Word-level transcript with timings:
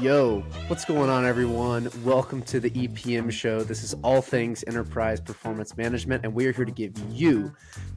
Yo, 0.00 0.40
what's 0.66 0.84
going 0.84 1.08
on, 1.08 1.24
everyone? 1.24 1.88
Welcome 2.04 2.42
to 2.42 2.60
the 2.60 2.68
EPM 2.70 3.30
show. 3.30 3.62
This 3.62 3.82
is 3.82 3.94
all 4.04 4.20
things 4.20 4.62
enterprise 4.66 5.22
performance 5.22 5.74
management, 5.74 6.22
and 6.22 6.34
we 6.34 6.46
are 6.46 6.52
here 6.52 6.66
to 6.66 6.72
give 6.72 6.92
you 7.10 7.50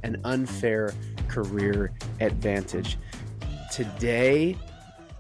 an 0.03 0.21
unfair 0.23 0.93
career 1.27 1.91
advantage. 2.21 2.97
Today, 3.69 4.55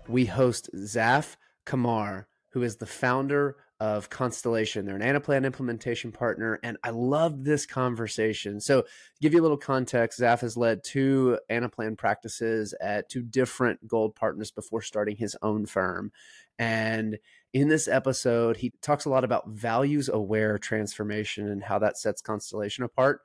we 0.07 0.23
host 0.23 0.69
Zaf 0.73 1.35
Kamar, 1.65 2.29
who 2.51 2.63
is 2.63 2.77
the 2.77 2.85
founder 2.85 3.57
of 3.81 4.09
Constellation. 4.09 4.85
They're 4.85 4.95
an 4.95 5.01
Anaplan 5.01 5.45
implementation 5.45 6.13
partner, 6.13 6.59
and 6.63 6.77
I 6.83 6.91
love 6.91 7.43
this 7.43 7.65
conversation. 7.65 8.59
So, 8.59 8.81
to 8.81 8.87
give 9.21 9.33
you 9.33 9.41
a 9.41 9.43
little 9.43 9.57
context, 9.57 10.19
Zaf 10.19 10.41
has 10.41 10.57
led 10.57 10.83
two 10.83 11.39
Anaplan 11.49 11.97
practices 11.97 12.73
at 12.81 13.09
two 13.09 13.21
different 13.21 13.87
gold 13.87 14.15
partners 14.15 14.51
before 14.51 14.81
starting 14.81 15.17
his 15.17 15.35
own 15.41 15.65
firm. 15.65 16.11
And 16.59 17.17
in 17.53 17.69
this 17.69 17.87
episode, 17.87 18.57
he 18.57 18.73
talks 18.81 19.05
a 19.05 19.09
lot 19.09 19.23
about 19.23 19.47
values 19.49 20.09
aware 20.09 20.59
transformation 20.59 21.47
and 21.47 21.63
how 21.63 21.79
that 21.79 21.97
sets 21.97 22.21
Constellation 22.21 22.83
apart, 22.83 23.21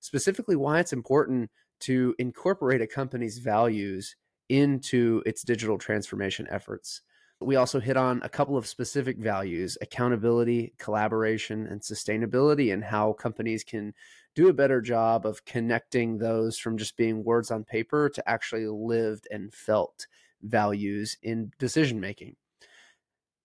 specifically, 0.00 0.56
why 0.56 0.80
it's 0.80 0.92
important 0.92 1.50
to 1.80 2.14
incorporate 2.18 2.80
a 2.80 2.86
company's 2.86 3.38
values 3.38 4.16
into 4.48 5.22
its 5.26 5.42
digital 5.42 5.78
transformation 5.78 6.48
efforts. 6.50 7.02
We 7.40 7.54
also 7.54 7.78
hit 7.78 7.96
on 7.96 8.20
a 8.24 8.28
couple 8.28 8.56
of 8.56 8.66
specific 8.66 9.18
values 9.18 9.78
accountability, 9.80 10.72
collaboration, 10.78 11.66
and 11.66 11.80
sustainability, 11.80 12.72
and 12.72 12.82
how 12.82 13.12
companies 13.12 13.62
can 13.62 13.94
do 14.34 14.48
a 14.48 14.54
better 14.54 14.80
job 14.80 15.24
of 15.24 15.44
connecting 15.44 16.18
those 16.18 16.58
from 16.58 16.78
just 16.78 16.96
being 16.96 17.22
words 17.22 17.50
on 17.50 17.64
paper 17.64 18.08
to 18.08 18.28
actually 18.28 18.66
lived 18.66 19.28
and 19.30 19.54
felt 19.54 20.06
values 20.42 21.16
in 21.22 21.52
decision 21.58 22.00
making. 22.00 22.34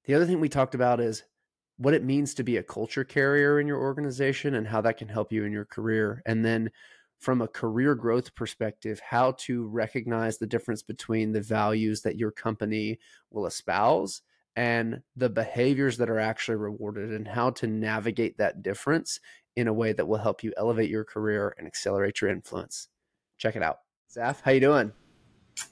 The 0.05 0.13
other 0.13 0.25
thing 0.25 0.39
we 0.39 0.49
talked 0.49 0.75
about 0.75 0.99
is 0.99 1.23
what 1.77 1.93
it 1.93 2.03
means 2.03 2.33
to 2.33 2.43
be 2.43 2.57
a 2.57 2.63
culture 2.63 3.03
carrier 3.03 3.59
in 3.59 3.67
your 3.67 3.79
organization 3.79 4.55
and 4.55 4.67
how 4.67 4.81
that 4.81 4.97
can 4.97 5.07
help 5.07 5.31
you 5.31 5.45
in 5.45 5.51
your 5.51 5.65
career. 5.65 6.21
And 6.25 6.43
then 6.43 6.71
from 7.19 7.41
a 7.41 7.47
career 7.47 7.95
growth 7.95 8.35
perspective, 8.35 8.99
how 8.99 9.31
to 9.39 9.65
recognize 9.67 10.37
the 10.37 10.47
difference 10.47 10.83
between 10.83 11.31
the 11.31 11.41
values 11.41 12.01
that 12.01 12.17
your 12.17 12.31
company 12.31 12.99
will 13.31 13.45
espouse 13.45 14.21
and 14.55 15.01
the 15.15 15.29
behaviors 15.29 15.97
that 15.97 16.09
are 16.09 16.19
actually 16.19 16.57
rewarded 16.57 17.11
and 17.11 17.27
how 17.27 17.49
to 17.51 17.65
navigate 17.65 18.37
that 18.37 18.61
difference 18.61 19.19
in 19.55 19.67
a 19.67 19.73
way 19.73 19.93
that 19.93 20.07
will 20.07 20.17
help 20.17 20.43
you 20.43 20.53
elevate 20.57 20.89
your 20.89 21.05
career 21.05 21.55
and 21.57 21.65
accelerate 21.65 22.19
your 22.21 22.29
influence. 22.29 22.89
Check 23.37 23.55
it 23.55 23.63
out. 23.63 23.79
Zaf, 24.13 24.41
how 24.41 24.51
you 24.51 24.59
doing? 24.59 24.91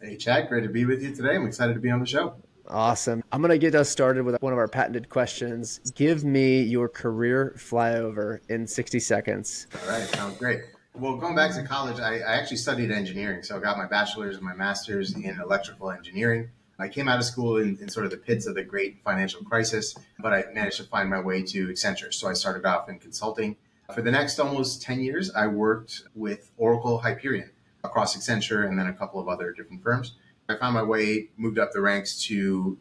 Hey 0.02 0.16
Chad, 0.16 0.48
great 0.48 0.62
to 0.62 0.70
be 0.70 0.86
with 0.86 1.04
you 1.04 1.14
today. 1.14 1.36
I'm 1.36 1.46
excited 1.46 1.74
to 1.74 1.80
be 1.80 1.90
on 1.90 2.00
the 2.00 2.06
show. 2.06 2.36
Awesome. 2.72 3.22
I'm 3.34 3.42
going 3.42 3.52
to 3.52 3.58
get 3.58 3.76
us 3.76 3.90
started 3.90 4.24
with 4.24 4.42
one 4.42 4.54
of 4.54 4.60
our 4.60 4.68
patented 4.68 5.10
questions. 5.10 5.80
Give 5.94 6.24
me 6.24 6.62
your 6.62 6.88
career 6.88 7.54
flyover 7.58 8.40
in 8.50 8.66
60 8.66 9.00
seconds. 9.00 9.68
All 9.84 9.90
right, 9.92 10.08
sounds 10.08 10.38
great. 10.38 10.62
Well, 10.96 11.18
going 11.18 11.36
back 11.36 11.54
to 11.56 11.64
college, 11.64 12.00
I, 12.00 12.20
I, 12.20 12.34
actually 12.38 12.58
studied 12.58 12.92
engineering. 12.92 13.44
So 13.44 13.58
I 13.58 13.60
got 13.60 13.78
my 13.78 13.88
bachelor's 13.88 14.38
and 14.38 14.46
my 14.46 14.54
master's 14.54 15.14
in 15.16 15.40
electrical 15.40 15.92
engineering. 15.92 16.50
I 16.80 16.88
came 16.88 17.08
out 17.08 17.20
of 17.20 17.26
school 17.26 17.58
in, 17.58 17.78
in, 17.82 17.90
sort 17.90 18.06
of 18.06 18.12
the 18.12 18.18
pits 18.18 18.48
of 18.48 18.56
the 18.56 18.64
great 18.64 19.02
financial 19.04 19.44
crisis, 19.44 19.96
but 20.20 20.34
I 20.34 20.46
managed 20.54 20.78
to 20.78 20.84
find 20.84 21.10
my 21.10 21.20
way 21.20 21.44
to 21.44 21.68
Accenture. 21.68 22.14
So 22.14 22.28
I 22.28 22.34
started 22.34 22.66
off 22.66 22.90
in 22.90 23.00
consulting. 23.00 23.58
For 23.94 24.02
the 24.02 24.12
next 24.12 24.40
almost 24.40 24.82
10 24.82 25.02
years, 25.02 25.32
I 25.32 25.48
worked 25.48 26.04
with 26.16 26.52
Oracle 26.58 27.00
Hyperion 27.00 27.52
across 27.84 28.16
Accenture 28.16 28.68
and 28.68 28.80
then 28.80 28.88
a 28.88 28.94
couple 28.94 29.20
of 29.20 29.28
other 29.28 29.52
different 29.52 29.84
firms. 29.84 30.14
I 30.52 30.58
found 30.58 30.74
my 30.74 30.84
way, 30.84 31.30
moved 31.38 31.60
up 31.60 31.72
the 31.72 31.82
ranks 31.82 32.22
to 32.26 32.78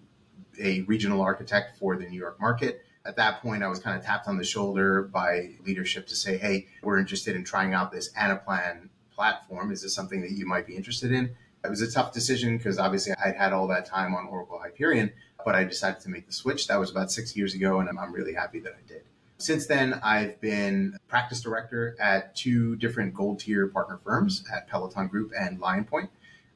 a 0.60 0.82
regional 0.82 1.22
architect 1.22 1.78
for 1.78 1.96
the 1.96 2.06
New 2.06 2.18
York 2.18 2.40
market 2.40 2.84
at 3.04 3.16
that 3.16 3.40
point, 3.40 3.62
I 3.62 3.68
was 3.68 3.78
kind 3.78 3.98
of 3.98 4.04
tapped 4.04 4.28
on 4.28 4.36
the 4.36 4.44
shoulder 4.44 5.02
by 5.02 5.54
leadership 5.64 6.06
to 6.08 6.16
say, 6.16 6.36
hey, 6.36 6.66
we're 6.82 6.98
interested 6.98 7.34
in 7.34 7.44
trying 7.44 7.72
out 7.72 7.90
this 7.90 8.12
Anaplan 8.12 8.88
platform. 9.14 9.72
Is 9.72 9.82
this 9.82 9.94
something 9.94 10.20
that 10.20 10.32
you 10.32 10.46
might 10.46 10.66
be 10.66 10.76
interested 10.76 11.12
in? 11.12 11.34
It 11.64 11.68
was 11.68 11.80
a 11.82 11.90
tough 11.90 12.12
decision 12.12 12.56
because 12.56 12.78
obviously 12.78 13.12
I'd 13.22 13.36
had 13.36 13.52
all 13.52 13.66
that 13.68 13.86
time 13.86 14.14
on 14.14 14.26
Oracle 14.26 14.58
Hyperion, 14.58 15.12
but 15.44 15.54
I 15.54 15.64
decided 15.64 16.00
to 16.02 16.08
make 16.08 16.26
the 16.26 16.32
switch. 16.32 16.68
That 16.68 16.78
was 16.78 16.90
about 16.90 17.10
six 17.10 17.36
years 17.36 17.54
ago, 17.54 17.80
and 17.80 17.88
I'm 17.98 18.12
really 18.12 18.34
happy 18.34 18.60
that 18.60 18.72
I 18.72 18.86
did. 18.86 19.02
Since 19.38 19.66
then, 19.66 19.94
I've 20.02 20.38
been 20.40 20.98
practice 21.08 21.40
director 21.40 21.96
at 21.98 22.36
two 22.36 22.76
different 22.76 23.14
gold 23.14 23.40
tier 23.40 23.66
partner 23.68 23.98
firms 24.04 24.44
at 24.54 24.68
Peloton 24.68 25.08
Group 25.08 25.32
and 25.38 25.58
LionPoint. 25.58 26.10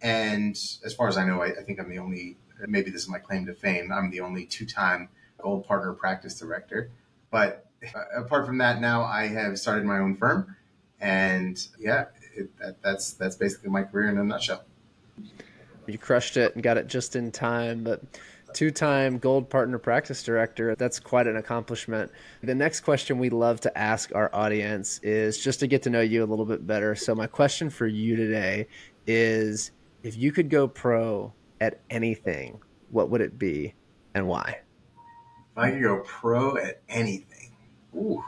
And 0.04 0.54
as 0.84 0.94
far 0.94 1.08
as 1.08 1.16
I 1.16 1.24
know, 1.24 1.42
I, 1.42 1.46
I 1.46 1.62
think 1.62 1.80
I'm 1.80 1.88
the 1.88 1.98
only, 1.98 2.36
maybe 2.68 2.90
this 2.90 3.02
is 3.02 3.08
my 3.08 3.18
claim 3.18 3.46
to 3.46 3.54
fame, 3.54 3.90
I'm 3.90 4.10
the 4.10 4.20
only 4.20 4.44
two 4.44 4.66
time 4.66 5.08
Gold 5.38 5.66
Partner 5.66 5.94
Practice 5.94 6.38
Director. 6.38 6.90
But 7.30 7.66
uh, 7.94 8.20
apart 8.22 8.44
from 8.46 8.58
that, 8.58 8.82
now 8.82 9.02
I 9.02 9.28
have 9.28 9.58
started 9.58 9.84
my 9.86 9.98
own 9.98 10.16
firm, 10.16 10.54
and 11.00 11.58
yeah, 11.78 12.06
it, 12.34 12.56
that, 12.58 12.82
that's 12.82 13.14
that's 13.14 13.36
basically 13.36 13.70
my 13.70 13.82
career 13.82 14.10
in 14.10 14.18
a 14.18 14.24
nutshell. 14.24 14.64
You 15.86 15.98
crushed 15.98 16.36
it 16.36 16.54
and 16.54 16.62
got 16.62 16.76
it 16.76 16.86
just 16.86 17.16
in 17.16 17.32
time, 17.32 17.82
but 17.82 18.02
two-time 18.52 19.18
gold 19.18 19.50
partner 19.50 19.78
practice 19.78 20.22
director 20.22 20.76
that's 20.76 21.00
quite 21.00 21.26
an 21.26 21.36
accomplishment 21.36 22.12
the 22.40 22.54
next 22.54 22.80
question 22.80 23.18
we 23.18 23.28
love 23.28 23.58
to 23.58 23.76
ask 23.76 24.14
our 24.14 24.32
audience 24.32 25.00
is 25.02 25.42
just 25.42 25.58
to 25.58 25.66
get 25.66 25.82
to 25.82 25.90
know 25.90 26.00
you 26.00 26.22
a 26.22 26.24
little 26.26 26.44
bit 26.44 26.64
better 26.64 26.94
so 26.94 27.16
my 27.16 27.26
question 27.26 27.68
for 27.68 27.88
you 27.88 28.14
today 28.14 28.68
is 29.08 29.72
if 30.04 30.16
you 30.16 30.30
could 30.30 30.48
go 30.48 30.68
pro 30.68 31.32
at 31.60 31.80
anything 31.90 32.60
what 32.90 33.10
would 33.10 33.20
it 33.20 33.36
be 33.36 33.74
and 34.14 34.28
why 34.28 34.60
if 35.54 35.58
I 35.58 35.70
could 35.70 35.82
go 35.82 36.00
pro 36.00 36.56
at 36.56 36.80
anything, 36.88 37.52
ooh, 37.94 38.24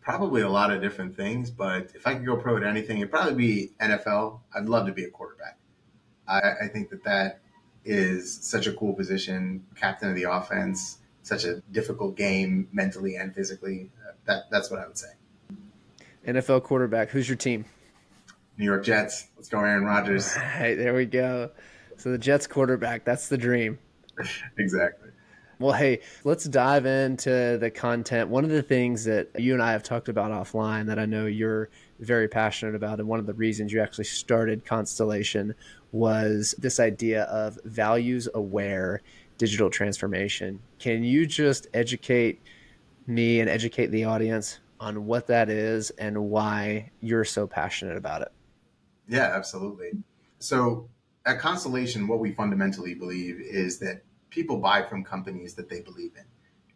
probably 0.00 0.40
a 0.40 0.48
lot 0.48 0.72
of 0.72 0.80
different 0.80 1.14
things. 1.14 1.50
But 1.50 1.90
if 1.94 2.06
I 2.06 2.14
could 2.14 2.24
go 2.24 2.36
pro 2.36 2.56
at 2.56 2.62
anything, 2.62 2.96
it'd 2.98 3.10
probably 3.10 3.34
be 3.34 3.72
NFL. 3.78 4.40
I'd 4.54 4.64
love 4.64 4.86
to 4.86 4.92
be 4.92 5.04
a 5.04 5.10
quarterback. 5.10 5.58
I, 6.26 6.40
I 6.62 6.68
think 6.68 6.88
that 6.88 7.04
that 7.04 7.40
is 7.84 8.32
such 8.32 8.66
a 8.66 8.72
cool 8.72 8.94
position, 8.94 9.66
captain 9.76 10.08
of 10.08 10.14
the 10.14 10.22
offense. 10.22 10.96
Such 11.22 11.44
a 11.44 11.60
difficult 11.70 12.16
game 12.16 12.68
mentally 12.72 13.16
and 13.16 13.34
physically. 13.34 13.90
That 14.24 14.44
that's 14.50 14.70
what 14.70 14.80
I 14.80 14.86
would 14.86 14.96
say. 14.96 15.08
NFL 16.26 16.62
quarterback. 16.62 17.10
Who's 17.10 17.28
your 17.28 17.36
team? 17.36 17.66
New 18.60 18.66
York 18.66 18.84
Jets. 18.84 19.28
Let's 19.36 19.48
go, 19.48 19.58
Aaron 19.60 19.84
Rodgers. 19.84 20.36
All 20.36 20.42
right, 20.42 20.76
there 20.76 20.94
we 20.94 21.06
go. 21.06 21.50
So 21.96 22.12
the 22.12 22.18
Jets 22.18 22.46
quarterback. 22.46 23.06
That's 23.06 23.28
the 23.28 23.38
dream. 23.38 23.78
exactly. 24.58 25.08
Well, 25.58 25.72
hey, 25.72 26.00
let's 26.24 26.44
dive 26.44 26.84
into 26.84 27.56
the 27.58 27.70
content. 27.70 28.28
One 28.28 28.44
of 28.44 28.50
the 28.50 28.62
things 28.62 29.04
that 29.04 29.28
you 29.38 29.54
and 29.54 29.62
I 29.62 29.72
have 29.72 29.82
talked 29.82 30.10
about 30.10 30.30
offline 30.30 30.86
that 30.86 30.98
I 30.98 31.06
know 31.06 31.24
you're 31.24 31.70
very 32.00 32.28
passionate 32.28 32.74
about, 32.74 32.98
and 32.98 33.08
one 33.08 33.18
of 33.18 33.26
the 33.26 33.32
reasons 33.32 33.72
you 33.72 33.80
actually 33.80 34.04
started 34.04 34.66
Constellation 34.66 35.54
was 35.92 36.54
this 36.58 36.80
idea 36.80 37.24
of 37.24 37.58
values 37.64 38.28
aware 38.34 39.00
digital 39.38 39.70
transformation. 39.70 40.60
Can 40.78 41.02
you 41.02 41.26
just 41.26 41.66
educate 41.72 42.42
me 43.06 43.40
and 43.40 43.48
educate 43.48 43.86
the 43.86 44.04
audience 44.04 44.60
on 44.78 45.06
what 45.06 45.28
that 45.28 45.48
is 45.48 45.90
and 45.92 46.30
why 46.30 46.90
you're 47.00 47.24
so 47.24 47.46
passionate 47.46 47.96
about 47.96 48.20
it? 48.20 48.32
Yeah, 49.10 49.32
absolutely. 49.34 49.90
So, 50.38 50.88
at 51.26 51.40
Constellation, 51.40 52.06
what 52.06 52.20
we 52.20 52.32
fundamentally 52.32 52.94
believe 52.94 53.40
is 53.40 53.80
that 53.80 54.04
people 54.30 54.58
buy 54.58 54.82
from 54.82 55.02
companies 55.02 55.54
that 55.54 55.68
they 55.68 55.80
believe 55.80 56.12
in. 56.16 56.24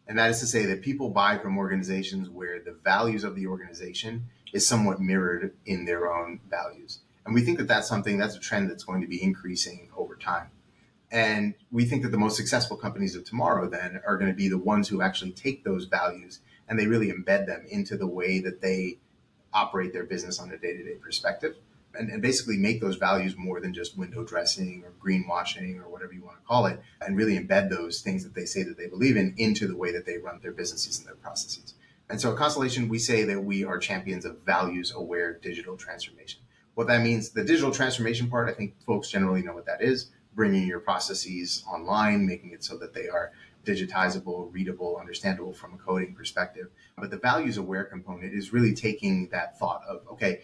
And 0.08 0.18
that 0.18 0.30
is 0.30 0.40
to 0.40 0.46
say 0.46 0.66
that 0.66 0.82
people 0.82 1.10
buy 1.10 1.38
from 1.38 1.56
organizations 1.56 2.28
where 2.28 2.60
the 2.60 2.72
values 2.72 3.22
of 3.22 3.36
the 3.36 3.46
organization 3.46 4.26
is 4.52 4.66
somewhat 4.66 5.00
mirrored 5.00 5.54
in 5.64 5.84
their 5.84 6.12
own 6.12 6.40
values. 6.50 6.98
And 7.24 7.34
we 7.34 7.42
think 7.42 7.56
that 7.58 7.68
that's 7.68 7.88
something, 7.88 8.18
that's 8.18 8.36
a 8.36 8.40
trend 8.40 8.68
that's 8.68 8.84
going 8.84 9.00
to 9.00 9.06
be 9.06 9.22
increasing 9.22 9.88
over 9.96 10.16
time. 10.16 10.50
And 11.12 11.54
we 11.70 11.84
think 11.84 12.02
that 12.02 12.10
the 12.10 12.18
most 12.18 12.36
successful 12.36 12.76
companies 12.76 13.14
of 13.14 13.24
tomorrow 13.24 13.68
then 13.68 14.02
are 14.04 14.18
going 14.18 14.30
to 14.30 14.36
be 14.36 14.48
the 14.48 14.58
ones 14.58 14.88
who 14.88 15.00
actually 15.00 15.30
take 15.30 15.62
those 15.62 15.84
values 15.84 16.40
and 16.68 16.78
they 16.78 16.88
really 16.88 17.12
embed 17.12 17.46
them 17.46 17.64
into 17.70 17.96
the 17.96 18.08
way 18.08 18.40
that 18.40 18.60
they 18.60 18.98
operate 19.52 19.92
their 19.92 20.04
business 20.04 20.40
on 20.40 20.50
a 20.50 20.58
day 20.58 20.76
to 20.76 20.82
day 20.82 20.96
perspective 20.96 21.54
and, 21.98 22.10
and 22.10 22.22
basically 22.22 22.56
make 22.56 22.80
those 22.80 22.96
values 22.96 23.36
more 23.36 23.60
than 23.60 23.74
just 23.74 23.96
window 23.96 24.24
dressing 24.24 24.84
or 24.84 24.92
greenwashing 25.04 25.80
or 25.80 25.88
whatever 25.88 26.12
you 26.12 26.22
want 26.22 26.38
to 26.38 26.46
call 26.46 26.66
it, 26.66 26.80
and 27.00 27.16
really 27.16 27.38
embed 27.38 27.70
those 27.70 28.00
things 28.00 28.24
that 28.24 28.34
they 28.34 28.44
say 28.44 28.62
that 28.62 28.76
they 28.76 28.86
believe 28.86 29.16
in 29.16 29.34
into 29.36 29.66
the 29.66 29.76
way 29.76 29.92
that 29.92 30.06
they 30.06 30.18
run 30.18 30.40
their 30.42 30.52
businesses 30.52 30.98
and 30.98 31.06
their 31.06 31.14
processes. 31.14 31.74
And 32.10 32.20
so 32.20 32.32
at 32.32 32.36
Constellation, 32.36 32.88
we 32.88 32.98
say 32.98 33.24
that 33.24 33.44
we 33.44 33.64
are 33.64 33.78
champions 33.78 34.24
of 34.24 34.42
values 34.42 34.92
aware 34.94 35.32
digital 35.32 35.76
transformation. 35.76 36.40
What 36.74 36.88
that 36.88 37.02
means, 37.02 37.30
the 37.30 37.44
digital 37.44 37.70
transformation 37.70 38.28
part, 38.28 38.48
I 38.48 38.52
think 38.52 38.74
folks 38.84 39.08
generally 39.08 39.42
know 39.42 39.54
what 39.54 39.66
that 39.66 39.80
is 39.80 40.10
bringing 40.34 40.66
your 40.66 40.80
processes 40.80 41.64
online, 41.72 42.26
making 42.26 42.50
it 42.50 42.64
so 42.64 42.76
that 42.78 42.92
they 42.92 43.08
are 43.08 43.32
digitizable, 43.64 44.52
readable, 44.52 44.96
understandable 44.98 45.52
from 45.52 45.74
a 45.74 45.78
coding 45.78 46.14
perspective. 46.14 46.66
But 46.98 47.10
the 47.10 47.18
values 47.18 47.56
aware 47.56 47.84
component 47.84 48.34
is 48.34 48.52
really 48.52 48.74
taking 48.74 49.28
that 49.28 49.58
thought 49.58 49.82
of, 49.88 50.02
okay, 50.12 50.42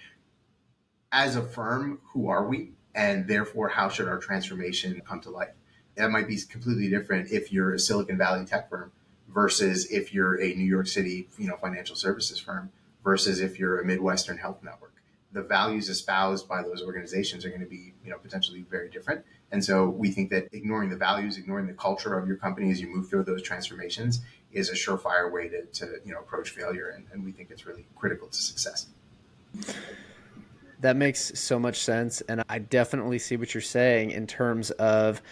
as 1.12 1.36
a 1.36 1.42
firm, 1.42 2.00
who 2.12 2.28
are 2.28 2.44
we? 2.44 2.70
And 2.94 3.26
therefore, 3.28 3.68
how 3.68 3.88
should 3.88 4.08
our 4.08 4.18
transformation 4.18 5.00
come 5.06 5.20
to 5.20 5.30
life? 5.30 5.54
That 5.96 6.10
might 6.10 6.28
be 6.28 6.38
completely 6.48 6.88
different 6.88 7.30
if 7.30 7.52
you're 7.52 7.74
a 7.74 7.78
Silicon 7.78 8.18
Valley 8.18 8.44
tech 8.44 8.68
firm 8.70 8.92
versus 9.28 9.86
if 9.90 10.12
you're 10.12 10.40
a 10.40 10.54
New 10.54 10.64
York 10.64 10.86
City, 10.86 11.28
you 11.38 11.46
know, 11.46 11.56
financial 11.56 11.96
services 11.96 12.38
firm 12.38 12.70
versus 13.04 13.40
if 13.40 13.58
you're 13.58 13.80
a 13.80 13.84
Midwestern 13.84 14.38
health 14.38 14.62
network. 14.62 14.94
The 15.32 15.42
values 15.42 15.88
espoused 15.88 16.48
by 16.48 16.62
those 16.62 16.82
organizations 16.82 17.44
are 17.44 17.50
going 17.50 17.60
to 17.60 17.66
be, 17.66 17.92
you 18.04 18.10
know, 18.10 18.18
potentially 18.18 18.64
very 18.68 18.88
different. 18.88 19.24
And 19.52 19.64
so 19.64 19.88
we 19.88 20.10
think 20.10 20.30
that 20.30 20.48
ignoring 20.52 20.90
the 20.90 20.96
values, 20.96 21.36
ignoring 21.36 21.66
the 21.66 21.72
culture 21.72 22.18
of 22.18 22.26
your 22.26 22.36
company 22.36 22.70
as 22.70 22.80
you 22.80 22.88
move 22.88 23.08
through 23.08 23.24
those 23.24 23.42
transformations 23.42 24.20
is 24.52 24.70
a 24.70 24.74
surefire 24.74 25.30
way 25.30 25.48
to, 25.48 25.62
to 25.66 26.00
you 26.04 26.12
know, 26.12 26.18
approach 26.18 26.50
failure. 26.50 26.88
And, 26.88 27.06
and 27.12 27.24
we 27.24 27.30
think 27.30 27.50
it's 27.50 27.64
really 27.64 27.86
critical 27.94 28.26
to 28.26 28.36
success. 28.36 28.86
That 30.81 30.97
makes 30.97 31.38
so 31.38 31.59
much 31.59 31.81
sense. 31.81 32.21
And 32.23 32.43
I 32.49 32.59
definitely 32.59 33.19
see 33.19 33.37
what 33.37 33.55
you're 33.55 33.61
saying 33.61 34.11
in 34.12 34.27
terms 34.27 34.71
of 34.73 35.23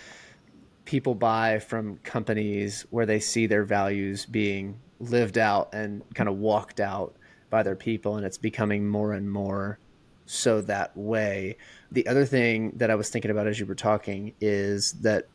people 0.85 1.15
buy 1.15 1.59
from 1.59 1.99
companies 1.99 2.87
where 2.91 3.07
they 3.07 3.21
see 3.21 3.47
their 3.47 3.65
values 3.65 4.27
being 4.27 4.79
lived 5.01 5.39
out 5.39 5.71
and 5.73 6.03
kind 6.15 6.29
of 6.29 6.37
walked 6.39 6.81
out 6.81 7.15
by 7.51 7.63
their 7.63 7.77
people. 7.77 8.17
And 8.17 8.27
it's 8.27 8.39
becoming 8.39 8.87
more 8.87 9.13
and 9.13 9.31
more 9.31 9.79
so 10.27 10.61
that 10.63 10.97
way. 10.97 11.57
The 11.91 12.07
other 12.07 12.27
thing 12.27 12.73
that 12.77 12.91
I 12.91 12.95
was 12.95 13.09
thinking 13.09 13.31
about 13.31 13.47
as 13.47 13.59
you 13.59 13.67
were 13.67 13.75
talking 13.75 14.35
is 14.41 14.93
that 15.01 15.29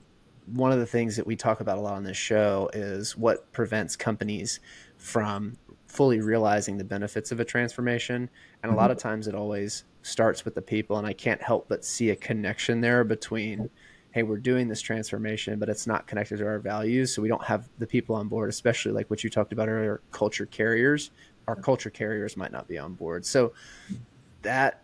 one 0.45 0.71
of 0.71 0.79
the 0.79 0.85
things 0.85 1.15
that 1.15 1.25
we 1.25 1.35
talk 1.35 1.61
about 1.61 1.77
a 1.77 1.81
lot 1.81 1.93
on 1.93 2.03
this 2.03 2.17
show 2.17 2.69
is 2.73 3.17
what 3.17 3.51
prevents 3.53 3.95
companies 3.95 4.59
from 4.97 5.57
fully 5.93 6.19
realizing 6.19 6.77
the 6.77 6.83
benefits 6.83 7.31
of 7.31 7.39
a 7.39 7.45
transformation. 7.45 8.27
And 8.63 8.71
a 8.71 8.75
lot 8.75 8.89
of 8.89 8.97
mm-hmm. 8.97 9.09
times 9.09 9.27
it 9.27 9.35
always 9.35 9.83
starts 10.01 10.43
with 10.43 10.55
the 10.55 10.61
people. 10.61 10.97
And 10.97 11.05
I 11.05 11.13
can't 11.13 11.41
help 11.41 11.67
but 11.69 11.85
see 11.85 12.09
a 12.09 12.15
connection 12.15 12.81
there 12.81 13.03
between, 13.03 13.69
hey, 14.11 14.23
we're 14.23 14.37
doing 14.37 14.67
this 14.67 14.81
transformation, 14.81 15.59
but 15.59 15.69
it's 15.69 15.85
not 15.85 16.07
connected 16.07 16.37
to 16.37 16.47
our 16.47 16.57
values. 16.57 17.13
So 17.13 17.21
we 17.21 17.27
don't 17.27 17.43
have 17.43 17.69
the 17.77 17.85
people 17.85 18.15
on 18.15 18.27
board, 18.27 18.49
especially 18.49 18.91
like 18.91 19.09
what 19.11 19.23
you 19.23 19.29
talked 19.29 19.53
about 19.53 19.69
earlier 19.69 20.01
culture 20.11 20.47
carriers. 20.47 21.11
Our 21.47 21.55
culture 21.55 21.91
carriers 21.91 22.35
might 22.35 22.51
not 22.51 22.67
be 22.67 22.79
on 22.79 22.95
board. 22.95 23.23
So 23.23 23.53
that 24.41 24.81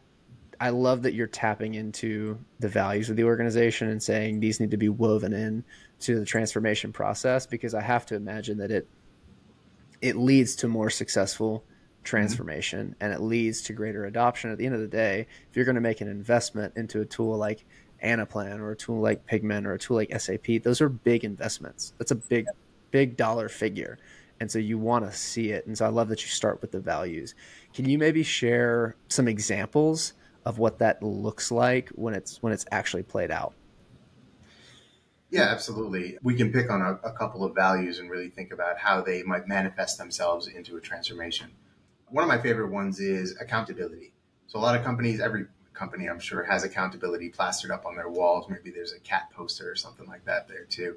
I 0.61 0.69
love 0.69 1.01
that 1.03 1.13
you're 1.13 1.27
tapping 1.27 1.73
into 1.73 2.37
the 2.59 2.67
values 2.67 3.09
of 3.09 3.15
the 3.15 3.23
organization 3.23 3.87
and 3.89 4.03
saying 4.03 4.41
these 4.41 4.59
need 4.59 4.71
to 4.71 4.77
be 4.77 4.89
woven 4.89 5.33
in 5.33 5.63
to 6.01 6.19
the 6.19 6.25
transformation 6.25 6.93
process 6.93 7.47
because 7.47 7.73
I 7.73 7.81
have 7.81 8.05
to 8.07 8.15
imagine 8.15 8.57
that 8.59 8.69
it 8.69 8.87
it 10.01 10.15
leads 10.15 10.55
to 10.57 10.67
more 10.67 10.89
successful 10.89 11.63
transformation 12.03 12.89
mm-hmm. 12.89 13.03
and 13.03 13.13
it 13.13 13.21
leads 13.21 13.61
to 13.63 13.73
greater 13.73 14.05
adoption. 14.05 14.51
At 14.51 14.57
the 14.57 14.65
end 14.65 14.75
of 14.75 14.81
the 14.81 14.87
day, 14.87 15.27
if 15.49 15.55
you're 15.55 15.65
going 15.65 15.75
to 15.75 15.81
make 15.81 16.01
an 16.01 16.07
investment 16.07 16.73
into 16.75 17.01
a 17.01 17.05
tool 17.05 17.37
like 17.37 17.65
Anaplan 18.03 18.59
or 18.59 18.71
a 18.71 18.75
tool 18.75 19.01
like 19.01 19.25
Pigment 19.25 19.67
or 19.67 19.73
a 19.73 19.79
tool 19.79 19.97
like 19.97 20.19
SAP, 20.19 20.63
those 20.63 20.81
are 20.81 20.89
big 20.89 21.23
investments. 21.23 21.93
That's 21.97 22.11
a 22.11 22.15
big, 22.15 22.45
big 22.91 23.17
dollar 23.17 23.49
figure. 23.49 23.97
And 24.39 24.49
so 24.49 24.57
you 24.57 24.77
want 24.77 25.05
to 25.05 25.15
see 25.15 25.51
it. 25.51 25.67
And 25.67 25.77
so 25.77 25.85
I 25.85 25.89
love 25.89 26.07
that 26.09 26.21
you 26.21 26.29
start 26.29 26.61
with 26.61 26.71
the 26.71 26.79
values. 26.79 27.35
Can 27.73 27.89
you 27.89 27.97
maybe 27.97 28.23
share 28.23 28.95
some 29.09 29.27
examples 29.27 30.13
of 30.45 30.57
what 30.59 30.79
that 30.79 31.03
looks 31.03 31.51
like 31.51 31.89
when 31.89 32.13
it's 32.13 32.41
when 32.41 32.53
it's 32.53 32.65
actually 32.71 33.03
played 33.03 33.31
out? 33.31 33.53
Yeah, 35.29 35.43
absolutely. 35.43 36.17
We 36.23 36.35
can 36.35 36.51
pick 36.51 36.71
on 36.71 36.81
a, 36.81 36.93
a, 37.07 37.11
couple 37.11 37.43
of 37.43 37.53
values 37.53 37.99
and 37.99 38.09
really 38.09 38.29
think 38.29 38.51
about 38.51 38.79
how 38.79 39.01
they 39.01 39.21
might 39.21 39.47
manifest 39.47 39.99
themselves 39.99 40.47
into 40.47 40.75
a 40.75 40.81
transformation. 40.81 41.51
One 42.07 42.23
of 42.23 42.27
my 42.27 42.39
favorite 42.39 42.71
ones 42.71 42.99
is 42.99 43.37
accountability. 43.39 44.13
So 44.47 44.57
a 44.57 44.61
lot 44.61 44.75
of 44.75 44.83
companies, 44.83 45.19
every 45.19 45.45
company 45.73 46.07
I'm 46.07 46.19
sure 46.19 46.43
has 46.43 46.63
accountability 46.63 47.29
plastered 47.29 47.69
up 47.69 47.85
on 47.85 47.95
their 47.95 48.09
walls. 48.09 48.49
Maybe 48.49 48.71
there's 48.71 48.91
a 48.91 48.99
cat 48.99 49.29
poster 49.31 49.69
or 49.69 49.75
something 49.75 50.07
like 50.07 50.25
that 50.25 50.47
there 50.47 50.65
too. 50.65 50.95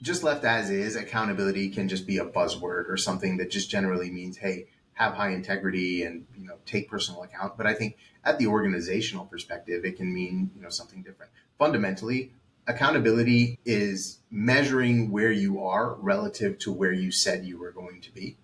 Just 0.00 0.22
left 0.22 0.44
as 0.44 0.70
is, 0.70 0.94
accountability 0.94 1.68
can 1.68 1.88
just 1.88 2.06
be 2.06 2.18
a 2.18 2.24
buzzword 2.24 2.88
or 2.88 2.96
something 2.96 3.36
that 3.38 3.50
just 3.50 3.68
generally 3.68 4.10
means, 4.10 4.36
hey, 4.36 4.66
have 4.94 5.14
high 5.14 5.30
integrity 5.30 6.04
and 6.04 6.26
you 6.36 6.46
know 6.46 6.56
take 6.66 6.88
personal 6.88 7.22
account. 7.22 7.56
But 7.56 7.66
I 7.66 7.74
think 7.74 7.96
at 8.24 8.38
the 8.38 8.46
organizational 8.46 9.26
perspective, 9.26 9.84
it 9.84 9.96
can 9.96 10.12
mean 10.12 10.50
you 10.56 10.62
know 10.62 10.70
something 10.70 11.02
different. 11.02 11.32
Fundamentally, 11.58 12.32
accountability 12.66 13.58
is 13.64 14.18
measuring 14.30 15.10
where 15.10 15.32
you 15.32 15.62
are 15.64 15.94
relative 15.94 16.58
to 16.60 16.72
where 16.72 16.92
you 16.92 17.10
said 17.10 17.44
you 17.44 17.58
were 17.58 17.72
going 17.72 18.00
to 18.00 18.12
be, 18.12 18.36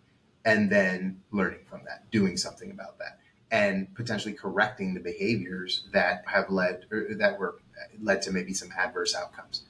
and 0.44 0.70
then 0.70 1.20
learning 1.30 1.60
from 1.68 1.82
that, 1.86 2.10
doing 2.10 2.36
something 2.36 2.70
about 2.70 2.98
that, 2.98 3.18
and 3.50 3.92
potentially 3.94 4.34
correcting 4.34 4.94
the 4.94 5.00
behaviors 5.00 5.84
that 5.92 6.24
have 6.26 6.50
led 6.50 6.84
that 6.90 7.38
were 7.38 7.56
led 8.00 8.22
to 8.22 8.32
maybe 8.32 8.52
some 8.52 8.70
adverse 8.76 9.14
outcomes. 9.14 9.62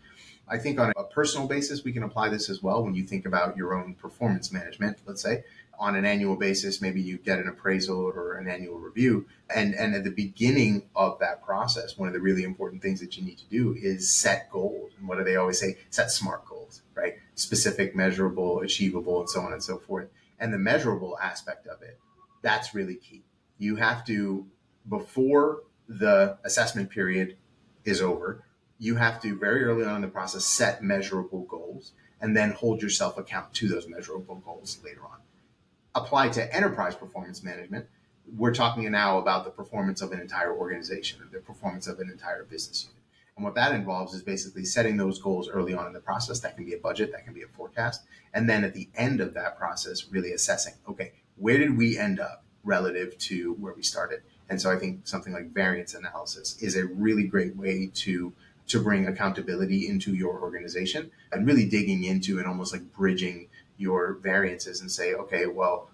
I 0.51 0.57
think 0.59 0.81
on 0.81 0.93
a 0.97 1.05
personal 1.05 1.47
basis, 1.47 1.85
we 1.85 1.93
can 1.93 2.03
apply 2.03 2.31
this 2.31 2.49
as 2.49 2.63
well 2.63 2.83
when 2.83 2.95
you 2.95 3.05
think 3.05 3.27
about 3.27 3.57
your 3.57 3.75
own 3.75 3.95
performance 3.95 4.51
management, 4.51 4.99
let's 5.05 5.23
say 5.23 5.45
on 5.79 5.95
an 5.95 6.05
annual 6.05 6.37
basis, 6.37 6.81
maybe 6.81 7.01
you 7.01 7.19
get 7.19 7.39
an 7.39 7.49
appraisal 7.49 7.97
or 7.97 8.35
an 8.35 8.49
annual 8.49 8.79
review. 8.79 9.27
And, 9.55 9.75
and 9.75 9.95
at 9.95 10.05
the 10.05 10.11
beginning 10.11 10.83
of 10.97 11.19
that 11.21 11.45
process, 11.45 11.97
one 11.97 12.09
of 12.09 12.15
the 12.15 12.21
really 12.21 12.43
important 12.43 12.83
things 12.83 13.01
that 13.01 13.17
you 13.17 13.25
need 13.25 13.39
to 13.39 13.47
do 13.47 13.77
is 13.81 14.11
set 14.11 14.51
goals. 14.51 14.93
And 14.99 15.09
what 15.09 15.19
do 15.19 15.25
they 15.25 15.37
always 15.37 15.61
say? 15.61 15.79
Set 15.91 16.11
SMART 16.11 16.47
goals, 16.47 16.83
right? 16.95 17.15
Specific, 17.37 17.95
measurable, 17.95 18.61
achievable, 18.61 19.21
and 19.21 19.31
so 19.31 19.41
on 19.41 19.53
and 19.53 19.63
so 19.63 19.79
forth. 19.79 20.09
And 20.41 20.53
the 20.53 20.59
measurable 20.59 21.17
aspect 21.23 21.67
of 21.69 21.81
it, 21.83 21.99
that's 22.43 22.75
really 22.75 22.97
key. 22.97 23.23
You 23.59 23.77
have 23.77 24.05
to, 24.07 24.47
before 24.89 25.63
the 25.89 26.39
assessment 26.45 26.91
period 26.91 27.37
is 27.85 28.03
over, 28.03 28.43
you 28.81 28.97
have 28.97 29.21
to 29.23 29.37
very 29.37 29.65
early 29.65 29.85
on 29.85 29.97
in 29.97 30.03
the 30.03 30.09
process 30.09 30.45
set 30.45 30.83
measurable 30.83 31.43
goals 31.45 31.93
and 32.21 32.37
then 32.37 32.51
hold 32.51 32.83
yourself 32.83 33.17
account 33.17 33.55
to 33.55 33.69
those 33.69 33.89
measurable 33.89 34.37
goals 34.37 34.79
later 34.85 35.03
on 35.03 35.19
apply 35.99 36.31
to 36.31 36.55
enterprise 36.55 36.95
performance 36.95 37.43
management, 37.43 37.87
we're 38.37 38.55
talking 38.55 38.91
now 38.91 39.19
about 39.19 39.45
the 39.45 39.51
performance 39.51 40.03
of 40.03 40.13
an 40.13 40.21
entire 40.21 40.55
organization, 40.55 41.19
the 41.33 41.41
performance 41.41 41.87
of 41.87 41.99
an 41.99 42.11
entire 42.11 42.45
business 42.45 42.85
unit. 42.85 42.97
And 43.37 43.45
what 43.45 43.55
that 43.55 43.73
involves 43.73 44.15
is 44.15 44.23
basically 44.23 44.65
setting 44.65 44.97
those 44.97 45.21
goals 45.21 45.49
early 45.49 45.73
on 45.73 45.87
in 45.87 45.93
the 45.93 46.01
process. 46.01 46.41
That 46.41 46.57
can 46.57 46.65
be 46.65 46.75
a 46.75 46.79
budget, 46.79 47.13
that 47.13 47.25
can 47.25 47.35
be 47.35 47.43
a 47.43 47.47
forecast. 47.47 48.03
And 48.35 48.49
then 48.49 48.65
at 48.65 48.75
the 48.75 48.89
end 48.97 49.21
of 49.21 49.35
that 49.35 49.57
process, 49.57 50.07
really 50.11 50.33
assessing, 50.33 50.75
okay, 50.89 51.13
where 51.37 51.57
did 51.57 51.79
we 51.79 51.97
end 51.97 52.19
up 52.19 52.45
relative 52.65 53.17
to 53.19 53.55
where 53.55 53.73
we 53.73 53.83
started? 53.83 54.23
And 54.51 54.61
so 54.61 54.71
I 54.71 54.77
think 54.77 55.07
something 55.07 55.33
like 55.33 55.53
variance 55.53 55.95
analysis 55.95 56.61
is 56.61 56.77
a 56.77 56.87
really 56.87 57.25
great 57.25 57.57
way 57.57 57.91
to 57.95 58.33
to 58.69 58.83
bring 58.83 59.07
accountability 59.07 59.89
into 59.89 60.15
your 60.15 60.41
organization 60.43 61.11
and 61.33 61.47
really 61.47 61.65
digging 61.65 62.05
into 62.05 62.39
and 62.39 62.47
almost 62.47 62.73
like 62.73 62.93
bridging 62.93 63.49
your 63.79 64.15
variances 64.15 64.81
and 64.81 64.91
say, 64.91 65.15
okay, 65.15 65.47
well, 65.47 65.89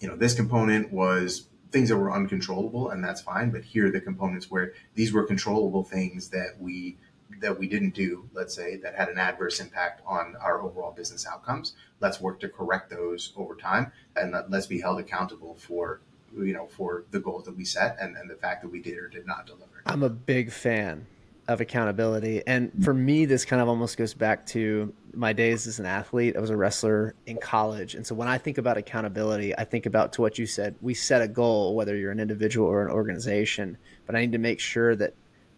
you 0.00 0.08
know, 0.08 0.16
this 0.16 0.34
component 0.34 0.92
was 0.92 1.48
things 1.72 1.88
that 1.88 1.96
were 1.96 2.12
uncontrollable 2.12 2.90
and 2.90 3.02
that's 3.02 3.20
fine, 3.20 3.50
but 3.50 3.64
here 3.64 3.88
are 3.88 3.90
the 3.90 4.00
components 4.00 4.50
where 4.50 4.74
these 4.94 5.12
were 5.12 5.24
controllable 5.24 5.82
things 5.82 6.28
that 6.28 6.56
we 6.60 6.96
that 7.40 7.58
we 7.58 7.66
didn't 7.66 7.94
do, 7.94 8.28
let's 8.32 8.54
say, 8.54 8.76
that 8.76 8.94
had 8.94 9.08
an 9.08 9.18
adverse 9.18 9.58
impact 9.58 10.02
on 10.06 10.36
our 10.40 10.60
overall 10.60 10.92
business 10.92 11.26
outcomes. 11.26 11.74
Let's 11.98 12.20
work 12.20 12.38
to 12.40 12.48
correct 12.48 12.90
those 12.90 13.32
over 13.36 13.56
time 13.56 13.90
and 14.14 14.36
let's 14.50 14.66
be 14.66 14.80
held 14.80 15.00
accountable 15.00 15.56
for 15.58 16.00
you 16.36 16.52
know 16.52 16.66
for 16.66 17.04
the 17.10 17.20
goals 17.20 17.44
that 17.44 17.56
we 17.56 17.64
set 17.64 17.96
and, 18.00 18.16
and 18.16 18.28
the 18.28 18.34
fact 18.34 18.62
that 18.62 18.68
we 18.68 18.80
did 18.80 18.98
or 18.98 19.08
did 19.08 19.26
not 19.26 19.46
deliver. 19.46 19.82
I'm 19.86 20.02
a 20.02 20.10
big 20.10 20.52
fan 20.52 21.06
of 21.48 21.60
accountability. 21.60 22.42
And 22.46 22.72
for 22.82 22.94
me, 22.94 23.26
this 23.26 23.44
kind 23.44 23.60
of 23.60 23.68
almost 23.68 23.96
goes 23.96 24.14
back 24.14 24.46
to 24.46 24.92
my 25.12 25.32
days 25.32 25.66
as 25.66 25.78
an 25.78 25.86
athlete. 25.86 26.36
I 26.36 26.40
was 26.40 26.50
a 26.50 26.56
wrestler 26.56 27.14
in 27.26 27.36
college. 27.36 27.94
And 27.94 28.06
so 28.06 28.14
when 28.14 28.28
I 28.28 28.38
think 28.38 28.58
about 28.58 28.76
accountability, 28.76 29.56
I 29.56 29.64
think 29.64 29.86
about 29.86 30.12
to 30.14 30.22
what 30.22 30.38
you 30.38 30.46
said. 30.46 30.74
We 30.80 30.94
set 30.94 31.22
a 31.22 31.28
goal, 31.28 31.74
whether 31.74 31.96
you're 31.96 32.12
an 32.12 32.20
individual 32.20 32.66
or 32.66 32.82
an 32.82 32.90
organization, 32.90 33.76
but 34.06 34.16
I 34.16 34.20
need 34.20 34.32
to 34.32 34.38
make 34.38 34.58
sure 34.58 34.96
that 34.96 35.14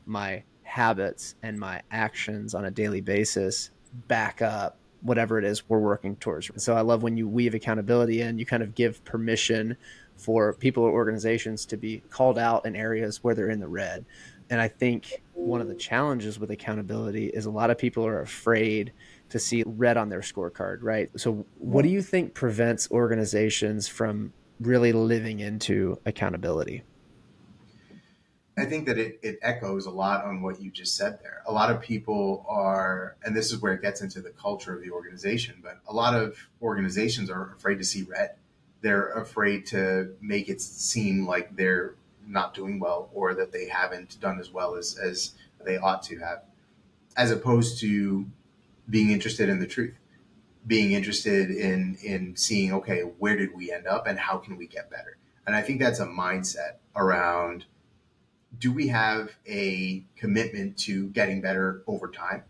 my 0.06 0.42
habits 0.64 1.36
and 1.42 1.58
my 1.58 1.82
actions 1.90 2.54
on 2.54 2.64
a 2.64 2.70
daily 2.70 3.00
basis 3.00 3.70
back 4.08 4.42
up 4.42 4.76
whatever 5.02 5.38
it 5.38 5.44
is 5.44 5.68
we're 5.68 5.78
working 5.78 6.16
towards. 6.16 6.50
So 6.62 6.74
I 6.74 6.80
love 6.80 7.02
when 7.02 7.16
you 7.16 7.28
weave 7.28 7.54
accountability 7.54 8.22
in, 8.22 8.38
you 8.38 8.46
kind 8.46 8.62
of 8.62 8.74
give 8.74 9.04
permission 9.04 9.76
for 10.16 10.52
people 10.54 10.82
or 10.82 10.90
organizations 10.90 11.66
to 11.66 11.76
be 11.76 12.02
called 12.10 12.38
out 12.38 12.66
in 12.66 12.74
areas 12.74 13.22
where 13.22 13.34
they're 13.34 13.50
in 13.50 13.60
the 13.60 13.68
red 13.68 14.04
and 14.50 14.60
I 14.60 14.68
think 14.68 15.22
one 15.36 15.60
of 15.60 15.68
the 15.68 15.74
challenges 15.74 16.38
with 16.38 16.50
accountability 16.50 17.26
is 17.26 17.44
a 17.46 17.50
lot 17.50 17.70
of 17.70 17.78
people 17.78 18.06
are 18.06 18.20
afraid 18.20 18.92
to 19.28 19.38
see 19.38 19.62
red 19.66 19.96
on 19.96 20.08
their 20.08 20.20
scorecard, 20.20 20.78
right? 20.80 21.10
So, 21.16 21.46
what 21.58 21.82
do 21.82 21.88
you 21.88 22.02
think 22.02 22.34
prevents 22.34 22.90
organizations 22.90 23.86
from 23.86 24.32
really 24.60 24.92
living 24.92 25.40
into 25.40 26.00
accountability? 26.06 26.82
I 28.58 28.64
think 28.64 28.86
that 28.86 28.96
it, 28.96 29.20
it 29.22 29.38
echoes 29.42 29.84
a 29.84 29.90
lot 29.90 30.24
on 30.24 30.40
what 30.40 30.62
you 30.62 30.70
just 30.70 30.96
said 30.96 31.18
there. 31.22 31.42
A 31.46 31.52
lot 31.52 31.70
of 31.70 31.82
people 31.82 32.46
are, 32.48 33.16
and 33.22 33.36
this 33.36 33.52
is 33.52 33.60
where 33.60 33.74
it 33.74 33.82
gets 33.82 34.00
into 34.00 34.22
the 34.22 34.30
culture 34.30 34.74
of 34.74 34.82
the 34.82 34.90
organization, 34.90 35.56
but 35.62 35.80
a 35.86 35.92
lot 35.92 36.14
of 36.14 36.38
organizations 36.62 37.28
are 37.28 37.52
afraid 37.54 37.76
to 37.76 37.84
see 37.84 38.04
red. 38.04 38.36
They're 38.80 39.12
afraid 39.12 39.66
to 39.66 40.14
make 40.22 40.48
it 40.48 40.62
seem 40.62 41.26
like 41.26 41.54
they're 41.54 41.96
not 42.26 42.54
doing 42.54 42.78
well 42.80 43.10
or 43.14 43.34
that 43.34 43.52
they 43.52 43.68
haven't 43.68 44.20
done 44.20 44.38
as 44.40 44.50
well 44.52 44.74
as, 44.76 44.96
as 44.98 45.34
they 45.64 45.76
ought 45.78 46.02
to 46.04 46.18
have. 46.18 46.42
as 47.16 47.30
opposed 47.30 47.80
to 47.80 48.26
being 48.88 49.10
interested 49.10 49.48
in 49.48 49.58
the 49.58 49.66
truth, 49.66 49.94
being 50.66 50.92
interested 50.92 51.50
in 51.50 51.96
in 52.02 52.36
seeing 52.36 52.72
okay, 52.72 53.00
where 53.02 53.36
did 53.36 53.54
we 53.54 53.72
end 53.72 53.86
up 53.86 54.06
and 54.06 54.18
how 54.18 54.38
can 54.38 54.56
we 54.56 54.66
get 54.66 54.90
better? 54.90 55.16
And 55.46 55.54
I 55.56 55.62
think 55.62 55.80
that's 55.80 56.00
a 56.00 56.06
mindset 56.06 56.78
around 56.94 57.66
do 58.58 58.72
we 58.72 58.88
have 58.88 59.30
a 59.46 60.04
commitment 60.16 60.78
to 60.78 61.08
getting 61.08 61.40
better 61.40 61.82
over 61.86 62.08
time 62.08 62.44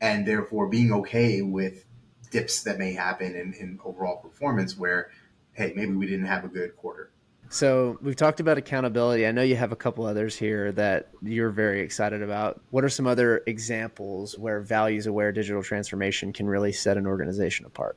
and 0.00 0.26
therefore 0.26 0.68
being 0.68 0.92
okay 0.92 1.42
with 1.42 1.84
dips 2.30 2.62
that 2.64 2.78
may 2.78 2.92
happen 2.92 3.34
in, 3.34 3.54
in 3.54 3.78
overall 3.84 4.16
performance 4.16 4.76
where 4.76 5.10
hey 5.52 5.72
maybe 5.76 5.94
we 5.94 6.06
didn't 6.06 6.26
have 6.26 6.44
a 6.44 6.48
good 6.48 6.76
quarter 6.76 7.10
so 7.48 7.98
we've 8.02 8.16
talked 8.16 8.40
about 8.40 8.58
accountability. 8.58 9.26
I 9.26 9.32
know 9.32 9.42
you 9.42 9.56
have 9.56 9.72
a 9.72 9.76
couple 9.76 10.04
others 10.04 10.36
here 10.36 10.72
that 10.72 11.10
you're 11.22 11.50
very 11.50 11.80
excited 11.80 12.22
about. 12.22 12.60
What 12.70 12.84
are 12.84 12.88
some 12.88 13.06
other 13.06 13.42
examples 13.46 14.38
where 14.38 14.60
values 14.60 15.06
aware 15.06 15.32
digital 15.32 15.62
transformation 15.62 16.32
can 16.32 16.46
really 16.46 16.72
set 16.72 16.96
an 16.96 17.06
organization 17.06 17.66
apart? 17.66 17.96